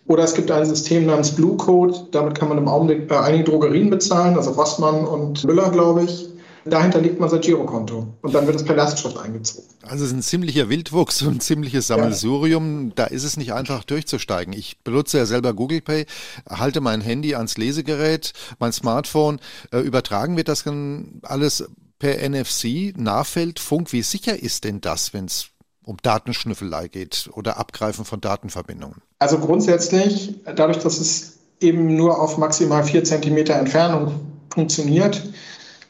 Oder 0.07 0.23
es 0.23 0.33
gibt 0.33 0.49
ein 0.49 0.65
System 0.65 1.05
namens 1.05 1.31
Blue 1.31 1.55
Code. 1.55 1.93
Damit 2.11 2.33
kann 2.37 2.49
man 2.49 2.57
im 2.57 2.67
Augenblick 2.67 3.11
äh, 3.11 3.15
einige 3.15 3.43
Drogerien 3.43 3.91
bezahlen, 3.91 4.35
also 4.35 4.51
Rossmann 4.51 5.05
und 5.05 5.45
Müller, 5.45 5.69
glaube 5.69 6.03
ich. 6.03 6.28
Dahinter 6.69 7.01
liegt 7.01 7.19
man 7.19 7.29
sein 7.29 7.41
Girokonto 7.41 8.15
und 8.21 8.33
dann 8.33 8.45
wird 8.47 8.55
es 8.55 8.65
per 8.65 8.75
Lastschrift 8.75 9.17
eingezogen. 9.17 9.67
Also 9.83 10.03
es 10.03 10.11
ist 10.11 10.17
ein 10.17 10.21
ziemlicher 10.21 10.69
Wildwuchs 10.69 11.21
und 11.21 11.35
ein 11.35 11.39
ziemliches 11.39 11.87
Sammelsurium. 11.87 12.87
Ja. 12.87 12.93
Da 12.95 13.03
ist 13.05 13.23
es 13.23 13.37
nicht 13.37 13.53
einfach 13.53 13.83
durchzusteigen. 13.83 14.53
Ich 14.53 14.79
benutze 14.83 15.17
ja 15.17 15.25
selber 15.25 15.53
Google 15.53 15.81
Pay, 15.81 16.05
halte 16.49 16.81
mein 16.81 17.01
Handy 17.01 17.35
ans 17.35 17.57
Lesegerät, 17.57 18.33
mein 18.59 18.71
Smartphone. 18.71 19.39
Äh, 19.71 19.79
übertragen 19.79 20.37
wird 20.37 20.47
das 20.47 20.63
dann 20.63 21.21
alles 21.23 21.65
per 21.99 22.27
NFC, 22.27 22.93
Nahfeldfunk. 22.97 23.91
Wie 23.91 24.01
sicher 24.01 24.41
ist 24.41 24.63
denn 24.63 24.81
das, 24.81 25.13
wenn 25.13 25.25
es 25.25 25.49
um 25.83 25.97
Datenschnüffelei 26.01 26.87
geht 26.87 27.29
oder 27.33 27.57
Abgreifen 27.57 28.05
von 28.05 28.21
Datenverbindungen? 28.21 29.01
Also 29.17 29.39
grundsätzlich, 29.39 30.35
dadurch, 30.45 30.77
dass 30.77 30.99
es 30.99 31.39
eben 31.59 31.95
nur 31.95 32.21
auf 32.21 32.37
maximal 32.37 32.83
vier 32.83 33.03
Zentimeter 33.03 33.55
Entfernung 33.55 34.19
funktioniert, 34.49 35.21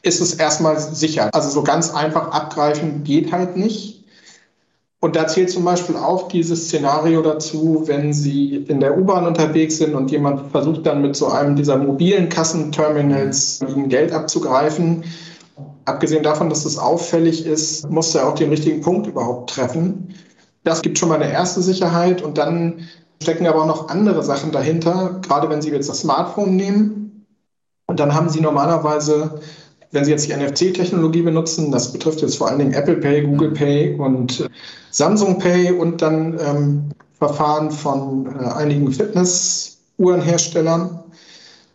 ist 0.02 0.20
es 0.20 0.34
erstmal 0.34 0.78
sicher. 0.78 1.30
Also 1.32 1.50
so 1.50 1.62
ganz 1.62 1.94
einfach 1.94 2.30
abgreifen 2.30 3.04
geht 3.04 3.32
halt 3.32 3.56
nicht. 3.56 4.04
Und 5.02 5.16
da 5.16 5.26
zählt 5.26 5.50
zum 5.50 5.64
Beispiel 5.64 5.96
auch 5.96 6.28
dieses 6.28 6.66
Szenario 6.66 7.22
dazu, 7.22 7.84
wenn 7.86 8.12
Sie 8.12 8.56
in 8.56 8.80
der 8.80 8.98
U-Bahn 8.98 9.26
unterwegs 9.26 9.78
sind 9.78 9.94
und 9.94 10.10
jemand 10.10 10.50
versucht 10.50 10.84
dann 10.84 11.00
mit 11.00 11.16
so 11.16 11.28
einem 11.28 11.56
dieser 11.56 11.78
mobilen 11.78 12.28
Kassenterminals 12.28 13.60
Ihnen 13.62 13.88
Geld 13.88 14.12
abzugreifen. 14.12 15.04
Abgesehen 15.86 16.22
davon, 16.22 16.50
dass 16.50 16.64
das 16.64 16.76
auffällig 16.76 17.46
ist, 17.46 17.88
muss 17.90 18.14
er 18.14 18.28
auch 18.28 18.34
den 18.34 18.50
richtigen 18.50 18.82
Punkt 18.82 19.06
überhaupt 19.06 19.50
treffen. 19.50 20.14
Das 20.64 20.82
gibt 20.82 20.98
schon 20.98 21.08
mal 21.08 21.20
eine 21.20 21.32
erste 21.32 21.62
Sicherheit 21.62 22.20
und 22.20 22.36
dann 22.36 22.86
stecken 23.22 23.46
aber 23.46 23.62
auch 23.62 23.66
noch 23.66 23.88
andere 23.88 24.22
Sachen 24.22 24.52
dahinter, 24.52 25.20
gerade 25.22 25.48
wenn 25.48 25.62
Sie 25.62 25.70
jetzt 25.70 25.88
das 25.88 26.00
Smartphone 26.00 26.56
nehmen. 26.56 27.26
Und 27.86 28.00
dann 28.00 28.14
haben 28.14 28.28
Sie 28.28 28.40
normalerweise 28.42 29.40
wenn 29.92 30.04
Sie 30.04 30.10
jetzt 30.10 30.28
die 30.28 30.34
NFC-Technologie 30.34 31.22
benutzen, 31.22 31.70
das 31.72 31.92
betrifft 31.92 32.22
jetzt 32.22 32.36
vor 32.36 32.48
allen 32.48 32.58
Dingen 32.58 32.74
Apple 32.74 32.96
Pay, 32.96 33.22
Google 33.22 33.50
Pay 33.50 33.94
und 33.96 34.40
äh, 34.40 34.48
Samsung 34.90 35.38
Pay 35.38 35.72
und 35.72 36.02
dann 36.02 36.38
ähm, 36.40 36.90
Verfahren 37.18 37.70
von 37.70 38.26
äh, 38.26 38.44
einigen 38.44 38.92
Fitness-Uhrenherstellern. 38.92 41.00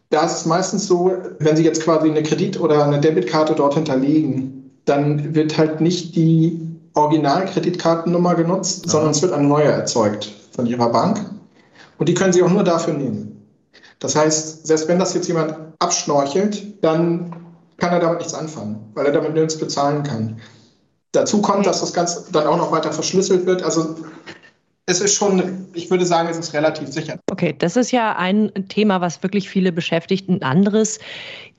Da 0.10 0.26
ist 0.26 0.38
es 0.38 0.46
meistens 0.46 0.88
so, 0.88 1.12
wenn 1.40 1.58
Sie 1.58 1.64
jetzt 1.64 1.84
quasi 1.84 2.10
eine 2.10 2.24
Kredit- 2.24 2.60
oder 2.60 2.86
eine 2.86 3.00
Debitkarte 3.00 3.54
dort 3.54 3.74
hinterlegen, 3.74 4.72
dann 4.86 5.36
wird 5.36 5.58
halt 5.58 5.82
nicht 5.82 6.16
die 6.16 6.62
Original-Kreditkartennummer 6.94 8.36
genutzt, 8.36 8.86
ja. 8.86 8.92
sondern 8.92 9.12
es 9.12 9.22
wird 9.22 9.34
eine 9.34 9.48
neue 9.48 9.66
erzeugt 9.66 10.32
von 10.52 10.66
Ihrer 10.66 10.90
Bank. 10.90 11.20
Und 11.98 12.08
die 12.08 12.14
können 12.14 12.34
Sie 12.34 12.44
auch 12.44 12.50
nur 12.50 12.64
dafür 12.64 12.94
nehmen. 12.94 13.46
Das 14.00 14.16
heißt, 14.16 14.68
selbst 14.68 14.88
wenn 14.88 15.00
das 15.00 15.14
jetzt 15.14 15.28
jemand 15.28 15.56
abschnorchelt, 15.80 16.84
dann 16.84 17.45
kann 17.78 17.94
er 17.94 18.00
damit 18.00 18.20
nichts 18.20 18.34
anfangen, 18.34 18.92
weil 18.94 19.06
er 19.06 19.12
damit 19.12 19.34
nirgends 19.34 19.58
bezahlen 19.58 20.04
kann. 20.04 20.40
Dazu 21.12 21.42
kommt, 21.42 21.66
dass 21.66 21.80
das 21.80 21.94
Ganze 21.94 22.32
dann 22.32 22.48
auch 22.48 22.58
noch 22.58 22.72
weiter 22.72 22.92
verschlüsselt 22.92 23.46
wird. 23.46 23.64
Also 23.64 23.96
es 24.88 25.02
ist 25.02 25.16
schon, 25.16 25.68
ich 25.74 25.90
würde 25.90 26.06
sagen, 26.06 26.30
es 26.30 26.38
ist 26.38 26.54
relativ 26.54 26.90
sicher. 26.90 27.18
Okay, 27.32 27.56
das 27.58 27.76
ist 27.76 27.92
ja 27.92 28.16
ein 28.18 28.52
Thema, 28.70 29.02
was 29.02 29.24
wirklich 29.24 29.50
viele 29.50 29.72
beschäftigt. 29.72 30.30
Ein 30.30 30.44
anderes 30.44 31.00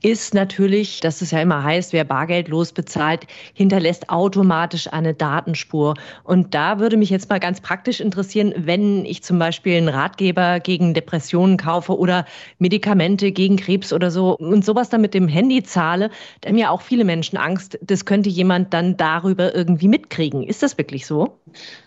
ist 0.01 0.33
natürlich, 0.33 0.99
dass 1.01 1.21
es 1.21 1.31
ja 1.31 1.41
immer 1.41 1.63
heißt, 1.63 1.91
wer 1.91 2.03
bargeldlos 2.03 2.71
bezahlt, 2.71 3.25
hinterlässt 3.53 4.09
automatisch 4.09 4.87
eine 4.93 5.13
Datenspur. 5.13 5.95
Und 6.23 6.53
da 6.53 6.79
würde 6.79 6.97
mich 6.97 7.09
jetzt 7.09 7.29
mal 7.29 7.39
ganz 7.39 7.59
praktisch 7.59 7.99
interessieren, 7.99 8.53
wenn 8.57 9.03
ich 9.05 9.23
zum 9.23 9.39
Beispiel 9.39 9.75
einen 9.75 9.89
Ratgeber 9.89 10.59
gegen 10.59 10.93
Depressionen 10.93 11.57
kaufe 11.57 11.97
oder 11.97 12.25
Medikamente 12.59 13.31
gegen 13.31 13.57
Krebs 13.57 13.91
oder 13.91 14.11
so 14.11 14.37
und 14.37 14.63
sowas 14.63 14.89
dann 14.89 15.01
mit 15.01 15.13
dem 15.13 15.27
Handy 15.27 15.63
zahle, 15.63 16.11
da 16.41 16.49
haben 16.49 16.57
ja 16.57 16.69
auch 16.69 16.81
viele 16.81 17.03
Menschen 17.03 17.37
Angst, 17.37 17.77
das 17.81 18.05
könnte 18.05 18.29
jemand 18.29 18.73
dann 18.73 18.97
darüber 18.97 19.53
irgendwie 19.55 19.87
mitkriegen. 19.87 20.43
Ist 20.43 20.61
das 20.61 20.77
wirklich 20.77 21.07
so? 21.07 21.39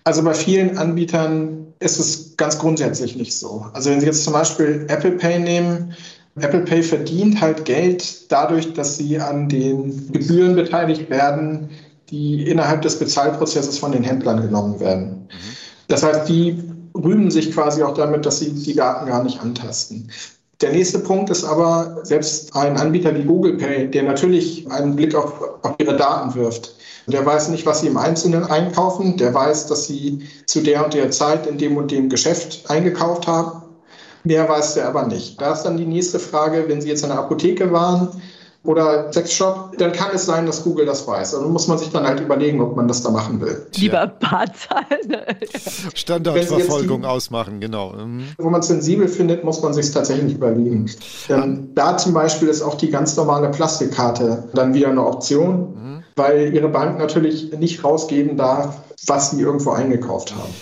Also 0.04 0.24
bei 0.24 0.34
vielen 0.34 0.76
Anbietern 0.78 1.29
ist 1.80 1.98
es 1.98 2.36
ganz 2.36 2.58
grundsätzlich 2.58 3.16
nicht 3.16 3.34
so. 3.34 3.66
Also 3.72 3.90
wenn 3.90 4.00
Sie 4.00 4.06
jetzt 4.06 4.24
zum 4.24 4.32
Beispiel 4.32 4.86
Apple 4.88 5.12
Pay 5.12 5.38
nehmen, 5.38 5.94
Apple 6.36 6.60
Pay 6.60 6.82
verdient 6.82 7.40
halt 7.40 7.64
Geld 7.64 8.30
dadurch, 8.30 8.72
dass 8.72 8.96
sie 8.96 9.18
an 9.18 9.48
den 9.48 10.12
Gebühren 10.12 10.54
beteiligt 10.54 11.10
werden, 11.10 11.70
die 12.08 12.46
innerhalb 12.46 12.82
des 12.82 12.98
Bezahlprozesses 12.98 13.78
von 13.78 13.92
den 13.92 14.02
Händlern 14.02 14.40
genommen 14.40 14.80
werden. 14.80 15.28
Das 15.88 16.02
heißt, 16.02 16.28
die 16.28 16.62
rühmen 16.94 17.30
sich 17.30 17.52
quasi 17.52 17.82
auch 17.82 17.94
damit, 17.94 18.26
dass 18.26 18.40
sie 18.40 18.52
die 18.52 18.74
Daten 18.74 19.06
gar 19.06 19.22
nicht 19.24 19.40
antasten. 19.40 20.10
Der 20.60 20.72
nächste 20.72 20.98
Punkt 20.98 21.30
ist 21.30 21.44
aber, 21.44 22.00
selbst 22.02 22.54
ein 22.54 22.76
Anbieter 22.76 23.14
wie 23.14 23.24
Google 23.24 23.56
Pay, 23.56 23.90
der 23.90 24.02
natürlich 24.02 24.70
einen 24.70 24.94
Blick 24.94 25.14
auf, 25.14 25.40
auf 25.62 25.74
ihre 25.78 25.96
Daten 25.96 26.34
wirft, 26.34 26.74
der 27.06 27.24
weiß 27.24 27.48
nicht, 27.48 27.64
was 27.64 27.80
sie 27.80 27.86
im 27.86 27.96
Einzelnen 27.96 28.44
einkaufen, 28.44 29.16
der 29.16 29.32
weiß, 29.32 29.66
dass 29.66 29.86
sie 29.86 30.28
zu 30.46 30.60
der 30.60 30.84
und 30.84 30.92
der 30.92 31.10
Zeit 31.10 31.46
in 31.46 31.56
dem 31.56 31.76
und 31.76 31.90
dem 31.90 32.08
Geschäft 32.08 32.68
eingekauft 32.70 33.26
haben 33.26 33.62
Mehr 34.22 34.46
weiß 34.48 34.74
der 34.74 34.86
aber 34.88 35.06
nicht. 35.06 35.40
Da 35.40 35.52
ist 35.52 35.62
dann 35.62 35.78
die 35.78 35.86
nächste 35.86 36.18
Frage, 36.18 36.64
wenn 36.68 36.82
Sie 36.82 36.88
jetzt 36.88 37.02
in 37.02 37.08
der 37.08 37.18
Apotheke 37.18 37.72
waren 37.72 38.20
oder 38.62 39.10
Sexshop, 39.10 39.78
dann 39.78 39.92
kann 39.92 40.10
es 40.14 40.26
sein, 40.26 40.44
dass 40.44 40.62
Google 40.62 40.84
das 40.84 41.06
weiß. 41.06 41.34
Also 41.34 41.48
muss 41.48 41.66
man 41.66 41.78
sich 41.78 41.90
dann 41.90 42.04
halt 42.04 42.20
überlegen, 42.20 42.60
ob 42.60 42.76
man 42.76 42.88
das 42.88 43.02
da 43.02 43.10
machen 43.10 43.40
will. 43.40 43.66
Lieber 43.74 44.06
Barzahlen. 44.06 45.16
Standardverfolgung 45.94 47.04
ausmachen, 47.04 47.60
genau. 47.60 47.92
Mhm. 47.92 48.24
Wo 48.36 48.50
man 48.50 48.60
es 48.60 48.66
sensibel 48.68 49.08
findet, 49.08 49.44
muss 49.44 49.62
man 49.62 49.72
sich 49.72 49.90
tatsächlich 49.90 50.34
überlegen. 50.34 50.90
Ähm, 51.30 51.70
da 51.74 51.96
zum 51.96 52.12
Beispiel 52.12 52.48
ist 52.48 52.60
auch 52.60 52.74
die 52.74 52.90
ganz 52.90 53.16
normale 53.16 53.48
Plastikkarte 53.48 54.50
dann 54.52 54.74
wieder 54.74 54.88
eine 54.88 55.06
Option, 55.06 55.74
mhm. 55.74 56.02
weil 56.16 56.54
Ihre 56.54 56.68
Bank 56.68 56.98
natürlich 56.98 57.52
nicht 57.58 57.82
rausgeben 57.82 58.36
darf, 58.36 58.76
was 59.06 59.30
Sie 59.30 59.40
irgendwo 59.40 59.70
eingekauft 59.70 60.34
haben. 60.34 60.52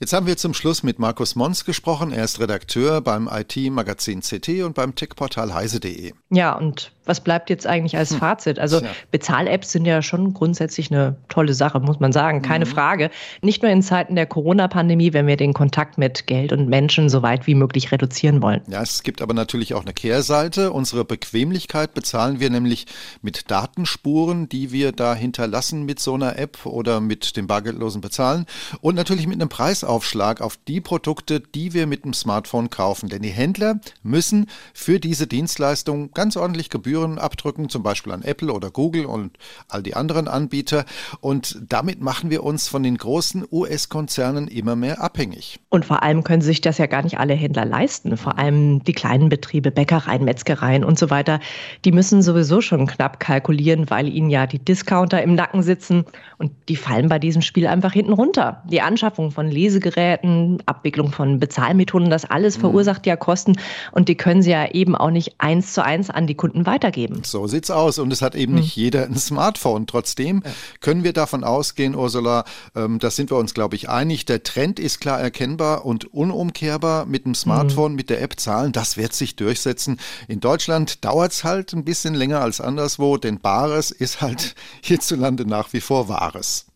Jetzt 0.00 0.12
haben 0.12 0.28
wir 0.28 0.36
zum 0.36 0.54
Schluss 0.54 0.84
mit 0.84 1.00
Markus 1.00 1.34
Mons 1.34 1.64
gesprochen. 1.64 2.12
Er 2.12 2.22
ist 2.22 2.38
Redakteur 2.38 3.00
beim 3.00 3.28
IT-Magazin 3.28 4.20
CT 4.20 4.62
und 4.62 4.74
beim 4.74 4.94
Tech-Portal 4.94 5.52
heise.de. 5.52 6.12
Ja, 6.30 6.54
und 6.56 6.92
was 7.04 7.20
bleibt 7.20 7.50
jetzt 7.50 7.66
eigentlich 7.66 7.96
als 7.96 8.10
hm. 8.10 8.18
Fazit? 8.18 8.60
Also 8.60 8.80
Bezahl-Apps 9.10 9.72
sind 9.72 9.86
ja 9.86 10.00
schon 10.02 10.34
grundsätzlich 10.34 10.92
eine 10.92 11.16
tolle 11.28 11.52
Sache, 11.52 11.80
muss 11.80 11.98
man 11.98 12.12
sagen, 12.12 12.42
keine 12.42 12.66
mhm. 12.66 12.70
Frage. 12.70 13.10
Nicht 13.42 13.62
nur 13.62 13.72
in 13.72 13.82
Zeiten 13.82 14.14
der 14.14 14.26
Corona-Pandemie, 14.26 15.14
wenn 15.14 15.26
wir 15.26 15.36
den 15.36 15.52
Kontakt 15.52 15.98
mit 15.98 16.26
Geld 16.26 16.52
und 16.52 16.68
Menschen 16.68 17.08
so 17.08 17.22
weit 17.22 17.46
wie 17.46 17.54
möglich 17.54 17.90
reduzieren 17.90 18.40
wollen. 18.42 18.60
Ja, 18.68 18.82
es 18.82 19.02
gibt 19.02 19.20
aber 19.20 19.34
natürlich 19.34 19.74
auch 19.74 19.82
eine 19.82 19.94
Kehrseite. 19.94 20.70
Unsere 20.70 21.04
Bequemlichkeit 21.04 21.94
bezahlen 21.94 22.38
wir 22.38 22.50
nämlich 22.50 22.86
mit 23.22 23.50
Datenspuren, 23.50 24.48
die 24.48 24.70
wir 24.70 24.92
da 24.92 25.14
hinterlassen 25.14 25.86
mit 25.86 25.98
so 25.98 26.14
einer 26.14 26.38
App 26.38 26.66
oder 26.66 27.00
mit 27.00 27.36
dem 27.36 27.46
bargeldlosen 27.46 28.00
Bezahlen 28.00 28.44
und 28.80 28.94
natürlich 28.94 29.26
mit 29.26 29.40
einem 29.40 29.48
Preis 29.48 29.82
Preisaufschlag 29.88 30.42
auf 30.42 30.58
die 30.68 30.82
Produkte, 30.82 31.40
die 31.40 31.72
wir 31.72 31.86
mit 31.86 32.04
dem 32.04 32.12
Smartphone 32.12 32.68
kaufen. 32.68 33.08
Denn 33.08 33.22
die 33.22 33.30
Händler 33.30 33.80
müssen 34.02 34.46
für 34.74 35.00
diese 35.00 35.26
Dienstleistung 35.26 36.10
ganz 36.12 36.36
ordentlich 36.36 36.68
Gebühren 36.68 37.18
abdrücken, 37.18 37.70
zum 37.70 37.82
Beispiel 37.82 38.12
an 38.12 38.20
Apple 38.20 38.52
oder 38.52 38.70
Google 38.70 39.06
und 39.06 39.38
all 39.66 39.82
die 39.82 39.94
anderen 39.94 40.28
Anbieter. 40.28 40.84
Und 41.20 41.58
damit 41.66 42.02
machen 42.02 42.28
wir 42.28 42.44
uns 42.44 42.68
von 42.68 42.82
den 42.82 42.98
großen 42.98 43.46
US-Konzernen 43.50 44.46
immer 44.48 44.76
mehr 44.76 45.00
abhängig. 45.00 45.58
Und 45.70 45.86
vor 45.86 46.02
allem 46.02 46.22
können 46.22 46.42
sich 46.42 46.60
das 46.60 46.76
ja 46.76 46.84
gar 46.84 47.02
nicht 47.02 47.18
alle 47.18 47.32
Händler 47.32 47.64
leisten. 47.64 48.18
Vor 48.18 48.38
allem 48.38 48.84
die 48.84 48.92
kleinen 48.92 49.30
Betriebe, 49.30 49.70
Bäckereien, 49.70 50.24
Metzgereien 50.24 50.84
und 50.84 50.98
so 50.98 51.08
weiter, 51.08 51.40
die 51.86 51.92
müssen 51.92 52.20
sowieso 52.20 52.60
schon 52.60 52.86
knapp 52.86 53.20
kalkulieren, 53.20 53.88
weil 53.88 54.08
ihnen 54.08 54.28
ja 54.28 54.46
die 54.46 54.58
Discounter 54.58 55.22
im 55.22 55.34
Nacken 55.34 55.62
sitzen 55.62 56.04
und 56.36 56.52
die 56.68 56.76
fallen 56.76 57.08
bei 57.08 57.18
diesem 57.18 57.40
Spiel 57.40 57.66
einfach 57.66 57.94
hinten 57.94 58.12
runter. 58.12 58.62
Die 58.70 58.82
Anschaffung 58.82 59.30
von 59.30 59.50
Lesegeräten, 59.78 60.62
Abwicklung 60.66 61.12
von 61.12 61.38
Bezahlmethoden, 61.38 62.10
das 62.10 62.24
alles 62.24 62.56
mhm. 62.56 62.62
verursacht 62.62 63.06
ja 63.06 63.16
Kosten 63.16 63.56
und 63.92 64.08
die 64.08 64.16
können 64.16 64.42
sie 64.42 64.50
ja 64.50 64.70
eben 64.70 64.96
auch 64.96 65.10
nicht 65.10 65.36
eins 65.38 65.72
zu 65.72 65.84
eins 65.84 66.10
an 66.10 66.26
die 66.26 66.34
Kunden 66.34 66.66
weitergeben. 66.66 67.22
So 67.24 67.46
sieht's 67.46 67.70
aus 67.70 67.98
und 67.98 68.12
es 68.12 68.22
hat 68.22 68.34
eben 68.34 68.52
mhm. 68.52 68.60
nicht 68.60 68.76
jeder 68.76 69.04
ein 69.04 69.16
Smartphone. 69.16 69.86
Trotzdem 69.86 70.42
können 70.80 71.04
wir 71.04 71.12
davon 71.12 71.44
ausgehen, 71.44 71.94
Ursula, 71.94 72.44
ähm, 72.74 72.98
da 72.98 73.10
sind 73.10 73.30
wir 73.30 73.36
uns, 73.36 73.54
glaube 73.54 73.76
ich, 73.76 73.88
einig, 73.88 74.24
der 74.24 74.42
Trend 74.42 74.80
ist 74.80 75.00
klar 75.00 75.20
erkennbar 75.20 75.84
und 75.84 76.12
unumkehrbar 76.12 77.06
mit 77.06 77.24
dem 77.24 77.34
Smartphone, 77.34 77.92
mhm. 77.92 77.96
mit 77.96 78.10
der 78.10 78.20
App 78.22 78.38
zahlen, 78.38 78.72
das 78.72 78.96
wird 78.96 79.12
sich 79.12 79.36
durchsetzen. 79.36 79.98
In 80.26 80.40
Deutschland 80.40 81.04
dauert 81.04 81.32
es 81.32 81.44
halt 81.44 81.72
ein 81.72 81.84
bisschen 81.84 82.14
länger 82.14 82.40
als 82.40 82.60
anderswo, 82.60 83.16
denn 83.16 83.38
Bares 83.40 83.90
ist 83.90 84.20
halt 84.20 84.54
hierzulande 84.82 85.46
nach 85.46 85.72
wie 85.72 85.80
vor 85.80 86.08
Wahres. 86.08 86.66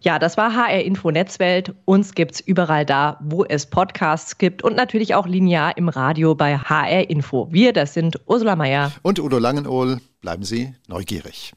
Ja, 0.00 0.18
das 0.18 0.36
war 0.36 0.54
HR 0.54 0.82
Info 0.82 1.10
Netzwelt. 1.10 1.74
Uns 1.84 2.14
gibt 2.14 2.34
es 2.34 2.40
überall 2.40 2.84
da, 2.84 3.18
wo 3.22 3.44
es 3.44 3.66
Podcasts 3.66 4.38
gibt 4.38 4.62
und 4.62 4.76
natürlich 4.76 5.14
auch 5.14 5.26
linear 5.26 5.76
im 5.76 5.88
Radio 5.88 6.34
bei 6.34 6.58
HR 6.58 7.10
Info. 7.10 7.48
Wir, 7.50 7.72
das 7.72 7.94
sind 7.94 8.20
Ursula 8.26 8.56
Meier 8.56 8.92
und 9.02 9.18
Udo 9.18 9.38
Langenohl. 9.38 10.00
Bleiben 10.20 10.42
Sie 10.42 10.74
neugierig. 10.88 11.54